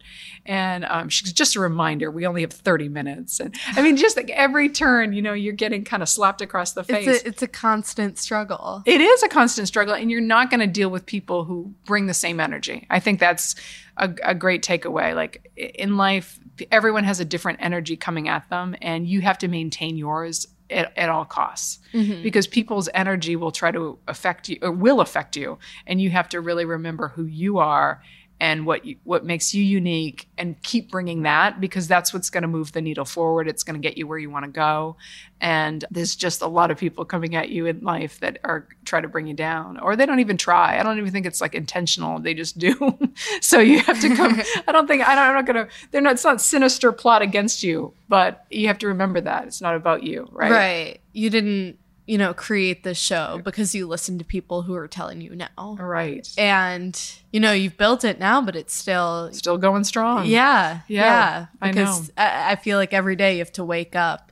And 0.46 0.85
um, 0.87 1.09
she's 1.09 1.33
just 1.33 1.55
a 1.55 1.61
reminder, 1.61 2.11
we 2.11 2.27
only 2.27 2.40
have 2.40 2.53
30 2.53 2.88
minutes. 2.88 3.40
And 3.40 3.55
I 3.68 3.83
mean, 3.83 3.96
just 3.96 4.16
like 4.16 4.31
every 4.31 4.68
turn, 4.68 5.12
you 5.12 5.22
know, 5.22 5.33
you're 5.33 5.53
getting 5.53 5.85
kind 5.85 6.03
of 6.03 6.09
slapped 6.09 6.40
across 6.40 6.72
the 6.72 6.83
face. 6.83 7.07
It's 7.07 7.25
a, 7.25 7.29
it's 7.29 7.42
a 7.42 7.48
constant 7.48 8.18
struggle. 8.18 8.83
It 8.87 9.01
is 9.01 9.22
a 9.22 9.29
constant 9.29 9.68
struggle, 9.68 9.94
and 9.94 10.11
you're 10.11 10.20
not 10.20 10.51
going 10.51 10.61
to 10.61 10.66
deal 10.66 10.88
with 10.88 11.07
people 11.07 11.44
who 11.44 11.72
bring 11.85 12.07
the 12.07 12.14
same 12.14 12.40
energy. 12.40 12.87
I 12.90 12.98
think 12.98 13.20
that's 13.20 13.55
a, 13.96 14.12
a 14.25 14.35
great 14.35 14.62
takeaway. 14.62 15.14
Like 15.14 15.51
in 15.57 15.96
life, 15.96 16.40
everyone 16.70 17.04
has 17.04 17.20
a 17.20 17.24
different 17.24 17.58
energy 17.62 17.96
coming 17.96 18.28
at 18.28 18.48
them, 18.50 18.74
and 18.80 19.06
you 19.06 19.20
have 19.20 19.38
to 19.38 19.48
maintain 19.48 19.96
yours 19.96 20.46
at, 20.72 20.96
at 20.96 21.08
all 21.08 21.24
costs. 21.24 21.78
Mm-hmm. 21.92 22.22
Because 22.22 22.46
people's 22.46 22.88
energy 22.94 23.36
will 23.36 23.52
try 23.52 23.70
to 23.70 23.98
affect 24.08 24.48
you 24.48 24.58
or 24.62 24.72
will 24.72 25.00
affect 25.00 25.36
you 25.36 25.58
and 25.86 26.00
you 26.00 26.10
have 26.10 26.28
to 26.30 26.40
really 26.40 26.64
remember 26.64 27.08
who 27.08 27.24
you 27.24 27.58
are 27.58 28.02
and 28.42 28.66
what 28.66 28.85
you, 28.85 28.96
what 29.05 29.24
makes 29.24 29.55
you 29.55 29.62
unique 29.62 30.28
and 30.37 30.61
keep 30.64 30.90
bringing 30.90 31.22
that 31.22 31.61
because 31.61 31.87
that's 31.87 32.12
what's 32.12 32.28
going 32.28 32.42
to 32.42 32.48
move 32.48 32.72
the 32.72 32.83
needle 32.83 33.05
forward. 33.05 33.46
It's 33.46 33.62
going 33.62 33.81
to 33.81 33.88
get 33.88 33.96
you 33.96 34.09
where 34.09 34.18
you 34.18 34.31
want 34.31 34.44
to 34.44 34.50
go. 34.50 34.96
And 35.40 35.85
there's 35.92 36.16
just 36.16 36.42
a 36.42 36.48
lot 36.48 36.72
of 36.72 36.76
people 36.76 37.05
coming 37.05 37.37
at 37.37 37.50
you 37.50 37.66
in 37.66 37.83
life 37.83 38.18
that 38.18 38.38
are 38.42 38.66
try 38.85 39.00
to 39.00 39.07
bring 39.07 39.28
you 39.28 39.35
down 39.35 39.78
or 39.78 39.94
they 39.94 40.07
don't 40.07 40.18
even 40.18 40.37
try. 40.37 40.81
I 40.81 40.83
don't 40.83 40.98
even 40.98 41.12
think 41.12 41.24
it's 41.24 41.40
like 41.40 41.55
intentional. 41.55 42.18
They 42.18 42.35
just 42.35 42.59
do. 42.59 42.98
So 43.40 43.61
you 43.61 43.81
have 43.81 44.00
to 44.00 44.14
come 44.16 44.40
i 44.66 44.72
don't 44.72 44.87
think 44.87 45.07
I 45.07 45.14
don't, 45.14 45.24
i'm 45.24 45.35
not 45.35 45.46
going 45.46 45.66
to 45.66 45.72
they're 45.90 46.00
not 46.00 46.14
it's 46.14 46.24
not 46.24 46.40
sinister 46.40 46.92
plot 46.92 47.22
against 47.22 47.62
you 47.62 47.92
but 48.09 48.44
you 48.50 48.66
have 48.66 48.78
to 48.78 48.88
remember 48.88 49.20
that. 49.22 49.46
It's 49.46 49.61
not 49.61 49.74
about 49.74 50.02
you 50.02 50.28
right? 50.33 50.50
Right. 50.50 51.00
You 51.12 51.31
didn't, 51.31 51.78
you 52.12 52.18
know, 52.18 52.35
create 52.35 52.85
this 52.85 52.98
show 52.98 53.40
because 53.42 53.75
you 53.75 53.87
listen 53.87 54.18
to 54.18 54.25
people 54.25 54.61
who 54.61 54.75
are 54.75 54.87
telling 54.87 55.22
you 55.22 55.35
now. 55.35 55.79
right 55.81 56.31
And, 56.37 56.94
you 57.33 57.40
know, 57.40 57.53
you've 57.53 57.79
built 57.79 58.05
it 58.05 58.18
now, 58.18 58.42
but 58.42 58.55
it's 58.55 58.75
still 58.75 59.33
still 59.33 59.57
going 59.57 59.83
strong 59.85 60.27
Yeah, 60.27 60.81
Yeah, 60.88 61.46
yeah. 61.62 61.70
Because 61.70 62.12
I, 62.18 62.53
I 62.53 62.57
feel 62.57 62.77
like 62.77 62.92
every 62.92 63.16
day 63.16 63.33
you 63.33 63.38
have 63.38 63.53
to 63.53 63.64
wake 63.64 63.96
up 63.96 64.31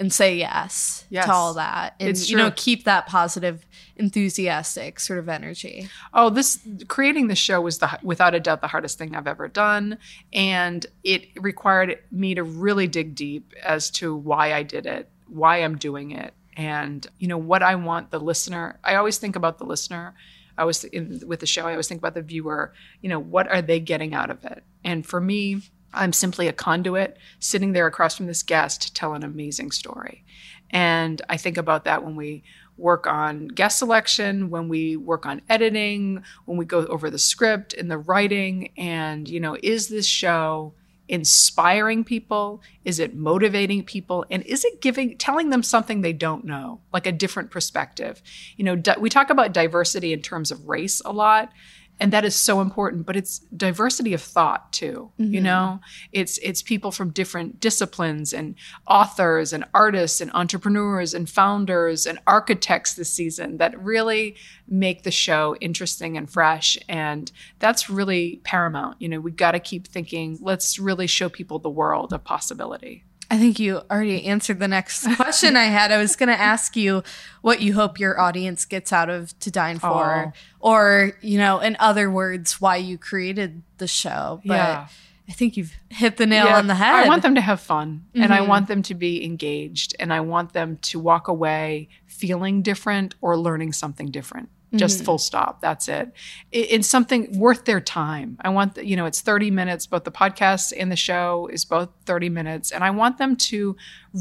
and 0.00 0.10
say 0.10 0.36
yes, 0.36 1.04
Yes. 1.10 1.26
to 1.26 1.32
all 1.32 1.52
that, 1.54 1.96
and 2.00 2.16
you 2.30 2.36
know 2.38 2.50
keep 2.56 2.84
that 2.84 3.06
positive, 3.08 3.66
enthusiastic 3.96 4.98
sort 4.98 5.18
of 5.18 5.28
energy. 5.28 5.90
Oh, 6.14 6.30
this 6.30 6.60
creating 6.86 7.26
the 7.28 7.34
show 7.34 7.60
was 7.60 7.76
the 7.76 7.98
without 8.02 8.34
a 8.34 8.40
doubt 8.40 8.62
the 8.62 8.68
hardest 8.68 8.96
thing 8.96 9.14
I've 9.14 9.26
ever 9.26 9.48
done, 9.48 9.98
and 10.32 10.86
it 11.04 11.28
required 11.36 11.98
me 12.10 12.34
to 12.36 12.42
really 12.42 12.86
dig 12.86 13.14
deep 13.14 13.52
as 13.62 13.90
to 13.98 14.16
why 14.16 14.54
I 14.54 14.62
did 14.62 14.86
it, 14.86 15.10
why 15.26 15.58
I'm 15.58 15.76
doing 15.76 16.12
it, 16.12 16.32
and 16.58 17.06
you 17.18 17.28
know 17.28 17.38
what 17.38 17.62
I 17.62 17.76
want 17.76 18.10
the 18.10 18.18
listener. 18.18 18.78
I 18.84 18.96
always 18.96 19.16
think 19.16 19.36
about 19.36 19.58
the 19.58 19.64
listener. 19.64 20.14
I 20.58 20.64
was 20.64 20.82
in, 20.82 21.22
with 21.24 21.38
the 21.38 21.46
show. 21.46 21.66
I 21.66 21.70
always 21.70 21.86
think 21.86 22.00
about 22.00 22.14
the 22.14 22.20
viewer. 22.20 22.74
You 23.00 23.08
know, 23.08 23.20
what 23.20 23.48
are 23.48 23.62
they 23.62 23.78
getting 23.78 24.12
out 24.12 24.28
of 24.28 24.44
it? 24.44 24.64
And 24.84 25.06
for 25.06 25.20
me, 25.20 25.62
I'm 25.94 26.12
simply 26.12 26.48
a 26.48 26.52
conduit 26.52 27.16
sitting 27.38 27.72
there 27.72 27.86
across 27.86 28.16
from 28.16 28.26
this 28.26 28.42
guest 28.42 28.82
to 28.82 28.92
tell 28.92 29.14
an 29.14 29.22
amazing 29.22 29.70
story. 29.70 30.24
And 30.70 31.22
I 31.28 31.36
think 31.36 31.56
about 31.56 31.84
that 31.84 32.04
when 32.04 32.16
we 32.16 32.42
work 32.76 33.06
on 33.06 33.48
guest 33.48 33.78
selection, 33.78 34.50
when 34.50 34.68
we 34.68 34.96
work 34.96 35.26
on 35.26 35.40
editing, 35.48 36.24
when 36.44 36.58
we 36.58 36.64
go 36.64 36.84
over 36.86 37.08
the 37.08 37.18
script 37.18 37.72
and 37.72 37.88
the 37.88 37.98
writing. 37.98 38.72
And, 38.76 39.28
you 39.28 39.38
know, 39.38 39.56
is 39.62 39.88
this 39.88 40.06
show 40.06 40.74
inspiring 41.08 42.04
people? 42.04 42.62
Is 42.84 42.98
it 42.98 43.14
motivating 43.14 43.84
people? 43.84 44.24
And 44.30 44.42
is 44.44 44.64
it 44.64 44.80
giving, 44.80 45.16
telling 45.16 45.50
them 45.50 45.62
something 45.62 46.00
they 46.00 46.12
don't 46.12 46.44
know, 46.44 46.80
like 46.92 47.06
a 47.06 47.12
different 47.12 47.50
perspective? 47.50 48.22
You 48.56 48.64
know, 48.64 48.82
we 48.98 49.10
talk 49.10 49.30
about 49.30 49.52
diversity 49.52 50.12
in 50.12 50.22
terms 50.22 50.50
of 50.50 50.68
race 50.68 51.00
a 51.04 51.12
lot 51.12 51.52
and 52.00 52.12
that 52.12 52.24
is 52.24 52.34
so 52.34 52.60
important 52.60 53.06
but 53.06 53.16
it's 53.16 53.40
diversity 53.56 54.12
of 54.14 54.22
thought 54.22 54.72
too 54.72 55.10
you 55.18 55.38
mm-hmm. 55.38 55.44
know? 55.44 55.80
It's 56.12 56.38
it's 56.38 56.62
people 56.62 56.90
from 56.90 57.10
different 57.10 57.60
disciplines 57.60 58.32
and 58.32 58.54
authors 58.86 59.52
and 59.52 59.64
artists 59.74 60.20
and 60.20 60.30
entrepreneurs 60.32 61.14
and 61.14 61.28
founders 61.28 62.06
and 62.06 62.18
architects 62.26 62.94
this 62.94 63.12
season 63.12 63.58
that 63.58 63.78
really 63.82 64.36
make 64.68 65.02
the 65.02 65.10
show 65.10 65.56
interesting 65.60 66.16
and 66.16 66.30
fresh. 66.30 66.78
And 66.88 67.30
that's 67.58 67.90
really 67.90 68.40
paramount 68.44 69.00
you 69.00 69.08
know? 69.08 69.20
We 69.20 69.30
got 69.30 69.52
to 69.52 69.60
keep 69.60 69.86
thinking 69.86 70.38
let's 70.40 70.78
really 70.78 71.06
show 71.06 71.28
people 71.28 71.58
the 71.58 71.70
world 71.70 72.12
of 72.12 72.24
possibility 72.24 73.04
I 73.30 73.36
think 73.36 73.58
you 73.58 73.82
already 73.90 74.24
answered 74.24 74.58
the 74.58 74.68
next 74.68 75.06
question 75.16 75.56
I 75.56 75.64
had. 75.64 75.92
I 75.92 75.98
was 75.98 76.16
going 76.16 76.30
to 76.30 76.40
ask 76.40 76.76
you 76.76 77.02
what 77.42 77.60
you 77.60 77.74
hope 77.74 77.98
your 78.00 78.18
audience 78.18 78.64
gets 78.64 78.92
out 78.92 79.10
of 79.10 79.38
To 79.40 79.50
Dine 79.50 79.78
For, 79.78 80.32
or, 80.60 81.12
you 81.20 81.36
know, 81.38 81.58
in 81.58 81.76
other 81.78 82.10
words, 82.10 82.60
why 82.60 82.76
you 82.76 82.96
created 82.96 83.62
the 83.76 83.86
show. 83.86 84.40
But 84.44 84.54
Yeah. 84.54 84.88
I 85.28 85.32
think 85.32 85.58
you've 85.58 85.74
hit 85.90 86.16
the 86.16 86.24
nail 86.24 86.46
Yeah, 86.46 86.56
on 86.56 86.68
the 86.68 86.74
head. 86.74 86.94
Mm-hmm. 86.94 87.04
I 87.04 87.08
want 87.08 87.22
them 87.22 87.34
to 87.34 87.42
have 87.42 87.60
fun 87.60 88.06
and 88.14 88.32
I 88.32 88.40
want 88.40 88.66
them 88.66 88.80
to 88.84 88.94
be 88.94 89.22
engaged 89.22 89.94
and 90.00 90.10
I 90.10 90.20
want 90.20 90.54
them 90.54 90.78
to 90.82 90.98
walk 90.98 91.28
away 91.28 91.90
feeling 92.06 92.62
different 92.62 93.14
or 93.20 93.36
learning 93.36 93.74
something 93.74 94.06
different. 94.10 94.48
Mm-hmm. 94.68 94.76
Just 94.76 95.02
full 95.02 95.16
stop. 95.16 95.62
That's 95.62 95.88
it. 95.88 96.12
it. 96.52 96.70
It's 96.70 96.88
something 96.88 97.38
worth 97.38 97.64
their 97.64 97.80
time. 97.80 98.36
I 98.42 98.50
want, 98.50 98.74
the, 98.74 98.86
you 98.86 98.96
know, 98.96 99.06
it's 99.06 99.22
30 99.22 99.50
minutes. 99.50 99.86
Both 99.86 100.04
the 100.04 100.12
podcast 100.12 100.74
and 100.78 100.92
the 100.92 100.96
show 100.96 101.48
is 101.50 101.64
both 101.64 101.88
30 102.04 102.28
minutes. 102.28 102.70
And 102.70 102.84
I 102.84 102.90
want 102.90 103.16
them 103.16 103.34
to 103.36 103.76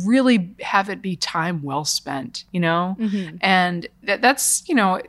really 0.05 0.55
have 0.62 0.89
it 0.89 1.01
be 1.01 1.17
time 1.17 1.63
well 1.63 1.83
spent, 1.83 2.45
you 2.51 2.62
know? 2.62 2.95
Mm-hmm. 2.97 3.38
And 3.41 3.88
that, 4.03 4.21
that's, 4.21 4.63
you 4.69 4.75
know, 4.75 5.01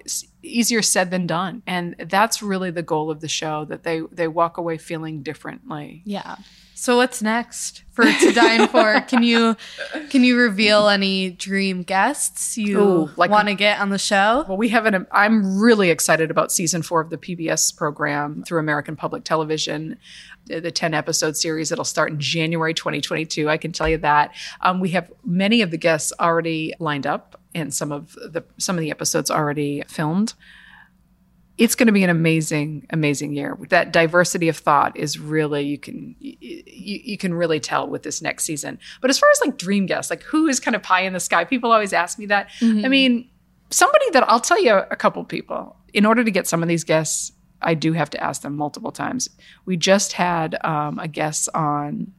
easier 0.43 0.83
said 0.83 1.11
than 1.11 1.27
done. 1.27 1.63
And 1.67 1.97
that's 2.09 2.43
really 2.43 2.71
the 2.71 2.83
goal 2.83 3.11
of 3.11 3.21
the 3.21 3.29
show 3.29 3.65
that 3.67 3.83
they, 3.83 4.03
they 4.13 4.29
walk 4.29 4.57
away 4.59 4.79
feeling 4.79 5.23
differently. 5.23 6.03
Yeah. 6.05 6.37
So 6.75 6.99
what's 6.99 7.21
next 7.21 7.83
for 7.91 8.05
To 8.05 8.33
Dine 8.35 8.69
For? 8.69 9.01
Can 9.01 9.25
you 9.25 9.57
can 10.11 10.23
you 10.23 10.39
reveal 10.39 10.87
any 10.87 11.29
dream 11.31 11.83
guests 11.83 12.57
you 12.57 12.79
Ooh, 12.81 13.11
like- 13.17 13.33
want 13.33 13.49
to 13.49 13.55
get 13.55 13.81
on 13.81 13.89
the 13.91 13.99
show? 13.99 14.45
Well, 14.47 14.57
we 14.57 14.69
have 14.69 14.87
an. 14.87 15.05
I'm 15.11 15.59
really 15.61 15.91
excited 15.91 16.31
about 16.31 16.53
season 16.53 16.83
four 16.83 17.01
of 17.01 17.11
the 17.11 17.19
PBS 17.19 17.77
program 17.77 18.45
through 18.45 18.61
American 18.61 18.95
Public 18.95 19.25
Television, 19.25 19.99
the 20.47 20.61
the 20.61 20.71
10 20.71 20.95
episode 20.95 21.37
series. 21.37 21.71
that'll 21.71 21.85
start 21.85 22.13
in 22.13 22.21
January 22.21 22.75
2022. 22.75 23.49
I 23.49 23.57
can 23.57 23.73
tell 23.73 23.89
you 23.89 23.99
that. 23.99 24.33
Um, 24.61 24.79
we 24.79 24.91
have 24.91 25.11
many 25.25 25.63
of 25.63 25.73
the 25.73 25.79
guests 25.79 26.13
already 26.21 26.75
lined 26.79 27.09
up, 27.09 27.41
and 27.59 27.73
some 27.73 27.93
of 27.93 28.13
the 28.15 28.45
some 28.59 28.77
of 28.77 28.81
the 28.81 28.91
episodes 28.91 29.31
already 29.31 29.83
filmed. 29.89 30.35
It's 31.57 31.75
going 31.75 31.89
to 31.89 31.93
be 31.93 32.05
an 32.05 32.11
amazing, 32.11 32.87
amazing 32.91 33.35
year. 33.35 33.59
That 33.71 33.93
diversity 33.93 34.49
of 34.49 34.57
thought 34.57 34.97
is 34.97 35.19
really 35.19 35.65
you 35.65 35.79
can 35.79 36.15
you, 36.21 36.37
you 37.05 37.19
can 37.19 37.35
really 37.35 37.59
tell 37.59 37.89
with 37.89 38.05
this 38.05 38.23
next 38.23 38.45
season. 38.45 38.79
But 39.01 39.11
as 39.11 39.19
far 39.19 39.29
as 39.31 39.41
like 39.45 39.59
dream 39.59 39.87
guests, 39.87 40.09
like 40.09 40.23
who 40.23 40.47
is 40.47 40.61
kind 40.61 40.77
of 40.77 40.85
high 40.85 41.01
in 41.01 41.15
the 41.15 41.21
sky? 41.21 41.45
People 41.45 41.73
always 41.73 41.93
ask 41.93 42.19
me 42.19 42.27
that. 42.27 42.51
I 42.85 42.89
mean, 42.89 43.29
somebody 43.71 44.11
that 44.13 44.29
I'll 44.29 44.41
tell 44.41 44.63
you 44.63 44.75
a 44.75 44.97
couple 44.97 45.25
people. 45.25 45.77
In 45.95 46.05
order 46.05 46.23
to 46.23 46.31
get 46.31 46.47
some 46.47 46.63
of 46.63 46.69
these 46.69 46.85
guests, 46.85 47.33
I 47.63 47.75
do 47.75 47.93
have 47.93 48.11
to 48.11 48.23
ask 48.23 48.43
them 48.43 48.57
multiple 48.57 48.93
times. 48.93 49.29
We 49.65 49.77
just 49.77 50.13
had 50.13 50.57
um, 50.65 50.99
a 50.99 51.09
guest 51.09 51.49
on. 51.55 52.13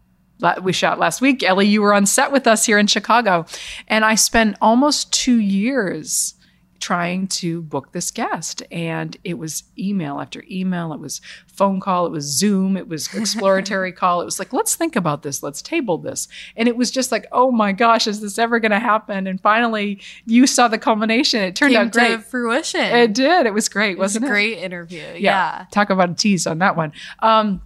We 0.62 0.71
shot 0.73 0.99
last 0.99 1.21
week. 1.21 1.43
Ellie, 1.43 1.67
you 1.67 1.82
were 1.82 1.93
on 1.93 2.06
set 2.06 2.32
with 2.32 2.47
us 2.47 2.65
here 2.65 2.78
in 2.80 2.88
Chicago, 2.88 3.45
and 3.88 4.06
I 4.06 4.15
spent 4.15 4.58
almost 4.62 5.12
two 5.12 5.39
years 5.39 6.36
trying 6.80 7.28
to 7.28 7.62
book 7.62 7.91
this 7.91 8.10
guest. 8.10 8.63
And 8.71 9.17
it 9.25 9.38
was 9.38 9.63
email 9.78 10.21
after 10.21 10.45
email. 10.49 10.93
It 10.93 11.02
was 11.02 11.19
phone 11.45 11.82
call. 11.82 12.06
It 12.06 12.12
was 12.13 12.23
zoom. 12.23 12.78
It 12.78 12.88
was 12.88 13.13
exploratory 13.13 13.91
call. 14.02 14.21
It 14.21 14.25
was 14.25 14.39
like 14.39 14.54
let's 14.54 14.75
think 14.75 14.95
about 14.95 15.21
this. 15.21 15.43
Let's 15.43 15.62
table 15.62 15.97
this. 15.97 16.30
And 16.56 16.69
it 16.69 16.78
was 16.78 16.89
just 16.89 17.12
like 17.12 17.28
oh 17.34 17.52
my 17.52 17.73
gosh 17.73 18.08
is 18.08 18.21
this 18.21 18.39
ever 18.39 18.62
going 18.62 18.71
to 18.71 18.80
happen? 18.80 19.28
And 19.28 19.41
finally 19.41 19.99
you 20.25 20.47
saw 20.47 20.69
the 20.69 20.78
culmination. 20.78 21.41
It 21.41 21.54
turned 21.58 21.73
Came 21.73 21.88
out 21.88 21.91
great. 21.91 22.23
fruition. 22.23 22.80
it 22.80 23.12
did. 23.13 23.45
It 23.45 23.54
was 23.54 23.67
great 23.67 23.91
It 23.91 23.97
was 23.99 24.15
a 24.15 24.19
wasn't 24.21 24.25
it? 24.25 24.30
great 24.30 24.58
interview. 24.60 25.04
Yeah. 25.17 25.65
Talk 25.71 25.89
about 25.89 26.12
a 26.12 26.13
tease 26.13 26.47
on 26.47 26.60
that 26.60 26.78
one. 26.78 26.93
Um, 27.19 27.62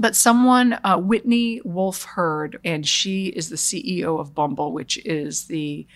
but 0.00 0.16
someone, 0.16 0.78
uh, 0.82 0.96
Whitney 0.96 1.60
Wolfe 1.62 2.04
Herd, 2.04 2.58
and 2.64 2.88
she 2.88 3.26
is 3.26 3.50
the 3.50 3.56
CEO 3.56 4.18
of 4.18 4.34
Bumble, 4.34 4.72
which 4.72 4.96
is 5.04 5.44
the 5.44 5.86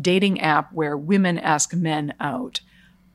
dating 0.00 0.40
app 0.40 0.72
where 0.72 0.96
women 0.96 1.38
ask 1.38 1.72
men 1.72 2.12
out. 2.18 2.60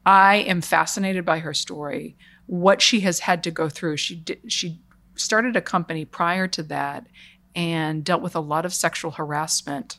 I 0.05 0.37
am 0.37 0.61
fascinated 0.61 1.25
by 1.25 1.39
her 1.39 1.53
story, 1.53 2.15
what 2.45 2.81
she 2.81 3.01
has 3.01 3.19
had 3.19 3.43
to 3.43 3.51
go 3.51 3.67
through. 3.67 3.97
She 3.97 4.23
she 4.47 4.79
started 5.15 5.57
a 5.57 5.61
company 5.61 6.05
prior 6.05 6.47
to 6.47 6.63
that 6.63 7.07
and 7.53 8.05
dealt 8.05 8.21
with 8.21 8.35
a 8.35 8.39
lot 8.39 8.65
of 8.65 8.73
sexual 8.73 9.11
harassment 9.11 9.97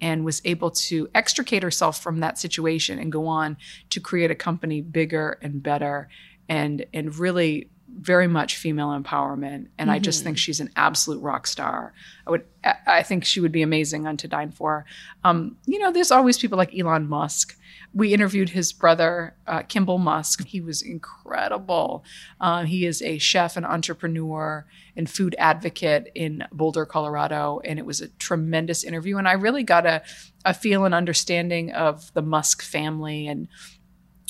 and 0.00 0.24
was 0.24 0.40
able 0.44 0.70
to 0.70 1.08
extricate 1.12 1.64
herself 1.64 2.00
from 2.00 2.20
that 2.20 2.38
situation 2.38 3.00
and 3.00 3.10
go 3.10 3.26
on 3.26 3.56
to 3.90 3.98
create 3.98 4.30
a 4.30 4.36
company 4.36 4.80
bigger 4.80 5.40
and 5.42 5.60
better 5.60 6.08
and 6.48 6.86
and 6.94 7.16
really 7.16 7.68
very 8.00 8.28
much 8.28 8.56
female 8.56 8.88
empowerment 8.88 9.66
and 9.78 9.90
i 9.90 9.98
just 9.98 10.22
think 10.22 10.38
she's 10.38 10.60
an 10.60 10.70
absolute 10.76 11.20
rock 11.20 11.46
star. 11.46 11.92
I 12.26 12.30
would 12.30 12.44
I- 12.64 12.74
i 12.86 13.02
think 13.02 13.24
she 13.24 13.40
would 13.40 13.52
be 13.52 13.62
amazing 13.62 14.06
on 14.06 14.16
to 14.18 14.28
dine 14.28 14.50
for. 14.52 14.84
Um, 15.24 15.56
you 15.66 15.78
know 15.78 15.90
there's 15.92 16.10
always 16.12 16.38
people 16.38 16.58
like 16.58 16.76
elon 16.78 17.08
musk. 17.08 17.56
We 17.94 18.12
interviewed 18.12 18.50
his 18.50 18.72
brother 18.74 19.34
uh, 19.46 19.62
kimball 19.62 19.96
musk. 19.98 20.44
He 20.46 20.60
was 20.60 20.82
incredible. 20.82 22.04
Uh, 22.38 22.64
he 22.64 22.84
is 22.84 23.00
a 23.00 23.16
chef 23.18 23.56
and 23.56 23.64
entrepreneur 23.64 24.66
and 24.94 25.08
food 25.08 25.34
advocate 25.38 26.10
in 26.14 26.44
boulder 26.52 26.84
colorado 26.84 27.60
and 27.64 27.78
it 27.78 27.86
was 27.86 28.00
a 28.02 28.08
tremendous 28.08 28.84
interview. 28.84 29.16
And 29.16 29.26
i 29.26 29.32
really 29.32 29.62
got 29.62 29.86
a, 29.86 30.02
a 30.44 30.52
feel 30.52 30.84
and 30.84 30.94
understanding 30.94 31.72
of 31.72 32.12
the 32.12 32.22
musk 32.22 32.62
family 32.62 33.26
and 33.26 33.48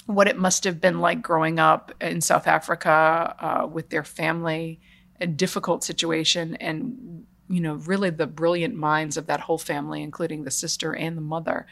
what 0.08 0.26
it 0.26 0.38
must 0.38 0.64
have 0.64 0.80
been 0.80 1.00
like 1.00 1.20
growing 1.20 1.58
up 1.58 1.92
in 2.00 2.22
South 2.22 2.46
Africa 2.46 3.36
uh, 3.38 3.66
with 3.66 3.90
their 3.90 4.02
family, 4.02 4.80
a 5.20 5.26
difficult 5.26 5.84
situation, 5.84 6.54
and 6.56 7.26
you 7.50 7.60
know, 7.60 7.74
really 7.74 8.08
the 8.08 8.26
brilliant 8.26 8.74
minds 8.74 9.18
of 9.18 9.26
that 9.26 9.40
whole 9.40 9.58
family, 9.58 10.02
including 10.02 10.44
the 10.44 10.50
sister 10.50 10.96
and 10.96 11.14
the 11.14 11.20
mother. 11.20 11.66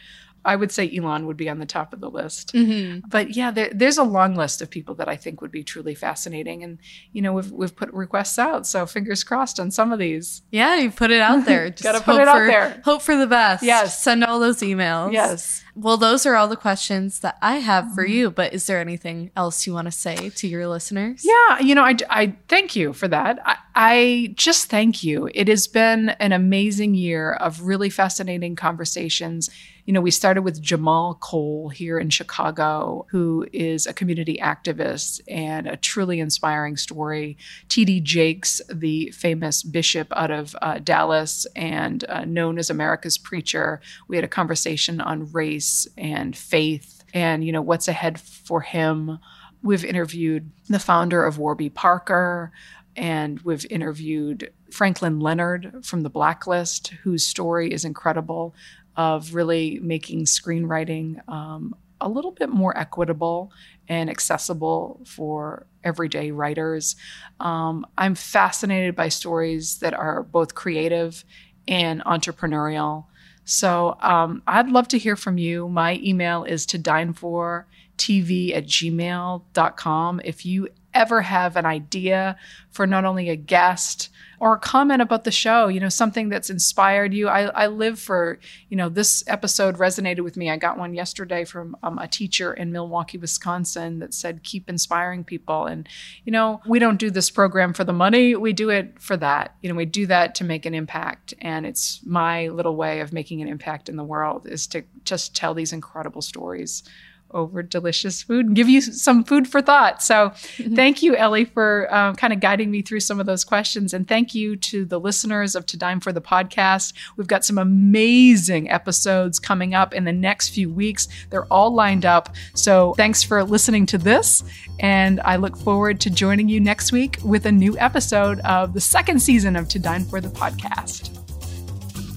I 0.47 0.57
would 0.57 0.73
say 0.73 0.91
Elon 0.97 1.27
would 1.27 1.37
be 1.37 1.49
on 1.51 1.59
the 1.59 1.67
top 1.67 1.93
of 1.93 2.01
the 2.01 2.09
list. 2.09 2.53
Mm-hmm. 2.55 3.09
But 3.09 3.37
yeah, 3.37 3.51
there, 3.51 3.71
there's 3.75 3.99
a 3.99 4.05
long 4.05 4.35
list 4.37 4.63
of 4.63 4.71
people 4.71 4.95
that 4.95 5.09
I 5.09 5.17
think 5.17 5.41
would 5.41 5.51
be 5.51 5.63
truly 5.65 5.95
fascinating. 5.95 6.63
And, 6.63 6.79
you 7.13 7.21
know, 7.21 7.33
we've, 7.35 7.51
we've 7.51 7.75
put 7.77 7.93
requests 7.93 8.39
out. 8.39 8.67
So 8.67 8.87
fingers 8.87 9.25
crossed 9.25 9.61
on 9.61 9.71
some 9.71 9.93
of 9.93 9.99
these. 9.99 10.43
Yeah, 10.51 10.77
you 10.77 10.91
put 10.91 11.11
it 11.11 11.21
out 11.21 11.45
there. 11.45 11.69
Just 11.71 11.83
Gotta 11.83 11.99
put 11.99 12.13
hope 12.15 12.21
it 12.23 12.29
out 12.29 12.37
for- 12.39 12.47
there. 12.47 12.81
Hope 12.85 13.03
for 13.03 13.17
the 13.17 13.27
best. 13.27 13.63
Yes. 13.63 14.03
Send 14.03 14.25
all 14.25 14.41
those 14.41 14.61
emails. 14.61 15.13
Yes. 15.13 15.65
Well, 15.75 15.99
those 15.99 16.25
are 16.25 16.37
all 16.37 16.49
the 16.49 16.57
questions 16.57 17.21
that 17.21 17.37
I 17.43 17.57
have 17.57 17.93
for 17.95 18.05
Mm-hmm. 18.05 18.13
you. 18.13 18.31
But 18.31 18.55
is 18.55 18.67
there 18.67 18.81
anything 18.81 19.31
else 19.37 19.67
you 19.67 19.75
want 19.75 19.87
to 19.87 19.93
say 19.93 20.31
to 20.31 20.47
your 20.49 20.69
listeners? 20.69 21.23
Yeah, 21.25 21.59
you 21.59 21.75
know, 21.75 21.83
I, 21.85 21.97
I 22.09 22.37
thank 22.49 22.75
you 22.77 22.93
for 22.95 23.09
that. 23.09 23.41
I, 23.45 23.57
I 23.75 24.35
just 24.37 24.71
thank 24.71 25.03
you. 25.03 25.29
It 25.35 25.49
has 25.49 25.67
been 25.67 26.11
an 26.21 26.33
amazing 26.33 26.95
year 26.95 27.33
of 27.33 27.63
really 27.63 27.91
fascinating 27.91 28.55
conversations. 28.57 29.51
You 29.87 29.93
know, 29.93 30.01
we 30.01 30.11
started 30.11 30.43
with 30.43 30.61
Jahmal 30.61 31.21
Cole 31.21 31.69
here 31.69 31.97
in 31.97 32.11
Chicago, 32.11 33.07
who 33.09 33.47
is 33.53 33.87
a 33.87 33.95
community 33.95 34.37
activist 34.43 35.21
and 35.29 35.69
a 35.69 35.77
truly 35.77 36.19
inspiring 36.19 36.77
story. 36.77 37.39
T.D. 37.69 38.01
Jakes, 38.01 38.61
the 38.69 39.13
famous 39.13 39.63
bishop 39.63 40.09
out 40.17 40.33
of 40.33 40.57
uh, 40.61 40.81
Dallas 40.81 41.47
and 41.55 42.05
uh, 42.09 42.25
known 42.25 42.59
as 42.59 42.69
America's 42.69 43.17
preacher, 43.17 43.81
we 44.09 44.17
had 44.17 44.25
a 44.25 44.29
conversation 44.29 45.01
on 45.01 45.31
race 45.31 45.87
and 45.97 46.37
faith 46.37 47.05
and, 47.15 47.45
you 47.45 47.53
know, 47.53 47.63
what's 47.63 47.87
ahead 47.87 48.19
for 48.19 48.63
him. 48.63 49.21
We've 49.63 49.85
interviewed 49.85 50.51
the 50.69 50.81
founder 50.81 51.25
of 51.25 51.39
Warby 51.39 51.71
Parker, 51.71 52.51
and 52.97 53.41
we've 53.43 53.67
interviewed 53.71 54.53
Franklin 54.73 55.21
Leonard 55.21 55.85
from 55.85 56.03
The 56.03 56.11
Blacklist, 56.11 56.89
whose 57.05 57.25
story 57.25 57.73
is 57.73 57.85
incredible 57.85 58.53
of 58.97 59.35
really 59.35 59.79
making 59.81 60.25
screenwriting 60.25 61.27
um, 61.29 61.75
a 62.01 62.09
little 62.09 62.31
bit 62.33 62.49
more 62.49 62.77
equitable 62.77 63.53
and 63.89 64.11
accessible 64.11 65.01
for 65.07 65.67
everyday 65.85 66.31
writers. 66.31 66.97
Um, 67.41 67.87
I'm 67.97 68.15
fascinated 68.15 68.97
by 68.97 69.09
stories 69.09 69.79
that 69.79 69.95
are 69.95 70.23
both 70.23 70.55
creative 70.55 71.25
and 71.69 72.03
entrepreneurial. 72.05 73.07
So 73.45 73.97
um, 74.01 74.43
I'd 74.47 74.69
love 74.69 74.89
to 74.89 74.99
hear 74.99 75.17
from 75.17 75.39
you. 75.39 75.69
My 75.69 76.01
email 76.03 76.45
is 76.45 76.67
to 76.67 76.79
dine 76.79 77.13
for 77.13 77.67
tv 77.97 78.55
at 78.55 78.67
gmail.com. 78.67 80.21
If 80.25 80.45
you 80.45 80.69
ever 80.97 81.23
have 81.23 81.57
an 81.57 81.67
idea 81.67 82.37
for 82.71 82.87
not 82.87 83.05
only 83.05 83.29
a 83.29 83.37
guest 83.37 84.09
or 84.39 84.55
a 84.55 84.59
comment 84.59 85.01
about 85.01 85.25
the 85.25 85.31
show, 85.31 85.69
you 85.69 85.81
know, 85.81 85.89
something 85.89 86.29
that's 86.29 86.51
inspired 86.51 87.15
you. 87.15 87.29
I, 87.29 87.45
I 87.45 87.67
live 87.69 87.99
for, 87.99 88.39
you 88.69 88.77
know, 88.77 88.89
this 88.89 89.25
episode 89.27 89.79
resonated 89.79 90.21
with 90.21 90.37
me. 90.37 90.51
I 90.51 90.57
got 90.57 90.79
one 90.79 90.95
yesterday 90.95 91.45
from 91.45 91.77
um, 91.83 91.99
a 91.99 92.09
teacher 92.09 92.53
in 92.53 92.73
Milwaukee, 92.73 93.19
Wisconsin 93.19 93.99
that 94.01 94.13
said, 94.13 94.43
keep 94.43 94.69
inspiring 94.69 95.25
people. 95.25 95.67
And, 95.67 95.89
you 96.25 96.33
know, 96.33 96.61
we 96.67 96.79
don't 96.79 96.99
do 96.99 97.11
this 97.11 97.31
program 97.31 97.73
for 97.73 97.85
the 97.85 97.95
money. 97.95 98.37
We 98.37 98.53
do 98.53 98.69
it 98.69 99.01
for 99.01 99.17
that. 99.17 99.55
You 99.63 99.71
know, 99.71 99.77
we 99.77 99.87
do 99.87 100.07
that 100.07 100.35
to 100.37 100.45
make 100.45 100.67
an 100.67 100.75
impact. 100.75 101.33
And 101.41 101.65
it's 101.65 102.01
my 102.05 102.49
little 102.49 102.77
way 102.77 103.01
of 103.01 103.13
making 103.13 103.41
an 103.41 103.49
impact 103.49 103.89
in 103.89 103.97
the 103.97 104.05
world 104.05 104.47
is 104.47 104.67
to 104.69 104.83
just 105.05 105.35
tell 105.35 105.55
these 105.55 105.73
incredible 105.73 106.23
stories 106.23 106.83
over 107.31 107.63
delicious 107.63 108.23
food 108.23 108.47
and 108.47 108.57
give 108.57 108.69
you 108.69 108.81
some 108.81 109.25
food 109.25 109.49
for 109.49 109.61
thought. 109.61 110.03
So, 110.03 110.33
thank 110.75 111.03
you, 111.03 111.17
Ellie, 111.17 111.45
for 111.45 111.93
um, 111.95 112.15
kind 112.15 112.33
of 112.33 112.41
guiding 112.41 112.71
me 112.71 112.83
through 112.83 113.01
some 113.01 113.21
of 113.21 113.27
those 113.27 113.45
questions. 113.45 113.93
And 113.93 114.07
thank 114.07 114.35
you 114.35 114.57
to 114.57 114.85
the 114.85 114.99
listeners 114.99 115.55
of 115.55 115.67
To 115.67 115.77
Dine 115.77 116.01
for 116.01 116.13
the 116.13 116.21
podcast. 116.21 116.93
We've 117.17 117.27
got 117.27 117.45
some 117.45 117.59
amazing 117.59 118.71
episodes 118.71 119.39
coming 119.39 119.75
up 119.75 119.95
in 119.95 120.05
the 120.05 120.13
next 120.13 120.51
few 120.51 120.71
weeks. 120.71 121.09
They're 121.31 121.47
all 121.47 121.75
lined 121.75 122.05
up. 122.05 122.35
So, 122.55 122.95
thanks 122.97 123.23
for 123.23 123.45
listening 123.45 123.87
to 123.87 123.99
this. 123.99 124.45
And 124.81 125.21
I 125.21 125.37
look 125.37 125.57
forward 125.57 126.01
to 126.03 126.11
joining 126.11 126.49
you 126.49 126.61
next 126.61 126.93
week 126.93 127.19
with 127.25 127.47
a 127.47 127.53
new 127.53 127.79
episode 127.79 128.41
of 128.41 128.75
the 128.75 128.81
second 128.81 129.21
season 129.21 129.57
of 129.57 129.69
To 129.69 129.79
Dine 129.79 130.05
for 130.05 130.21
the 130.21 130.29
podcast. 130.29 131.17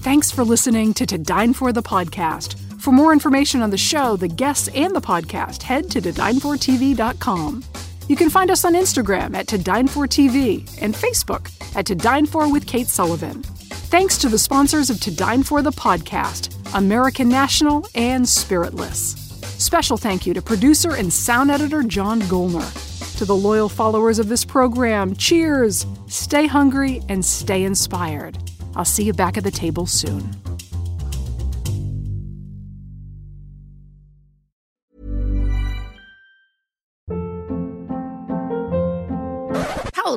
Thanks 0.02 0.30
for 0.30 0.44
listening 0.44 0.94
to 0.94 1.04
To 1.04 1.18
Dine 1.18 1.52
For 1.52 1.72
the 1.72 1.82
Podcast. 1.82 2.69
For 2.80 2.92
more 2.92 3.12
information 3.12 3.60
on 3.60 3.68
the 3.68 3.76
show, 3.76 4.16
the 4.16 4.26
guests, 4.26 4.68
and 4.68 4.96
the 4.96 5.02
podcast, 5.02 5.62
head 5.62 5.90
to 5.90 6.00
todinefortv.com. 6.00 7.62
You 8.08 8.16
can 8.16 8.30
find 8.30 8.50
us 8.50 8.64
on 8.64 8.72
Instagram 8.72 9.36
at 9.36 9.46
ToDineForTV 9.46 10.82
and 10.82 10.94
Facebook 10.94 11.50
at 11.76 11.84
To 11.86 11.94
Dine 11.94 12.24
For 12.24 12.50
with 12.50 12.66
Kate 12.66 12.86
Sullivan. 12.86 13.42
Thanks 13.42 14.16
to 14.18 14.30
the 14.30 14.38
sponsors 14.38 14.88
of 14.88 14.98
To 15.00 15.14
Dine 15.14 15.42
For 15.42 15.60
the 15.60 15.72
Podcast, 15.72 16.56
American 16.74 17.28
National 17.28 17.86
and 17.94 18.26
Spiritless. 18.26 19.14
Special 19.62 19.98
thank 19.98 20.26
you 20.26 20.32
to 20.32 20.40
producer 20.40 20.94
and 20.94 21.12
sound 21.12 21.50
editor 21.50 21.82
John 21.82 22.22
Golner. 22.22 23.18
To 23.18 23.26
the 23.26 23.36
loyal 23.36 23.68
followers 23.68 24.18
of 24.18 24.28
this 24.28 24.46
program, 24.46 25.14
cheers, 25.16 25.86
stay 26.08 26.46
hungry, 26.46 27.02
and 27.10 27.22
stay 27.22 27.62
inspired. 27.62 28.38
I'll 28.74 28.86
see 28.86 29.04
you 29.04 29.12
back 29.12 29.36
at 29.36 29.44
the 29.44 29.50
table 29.50 29.84
soon. 29.84 30.34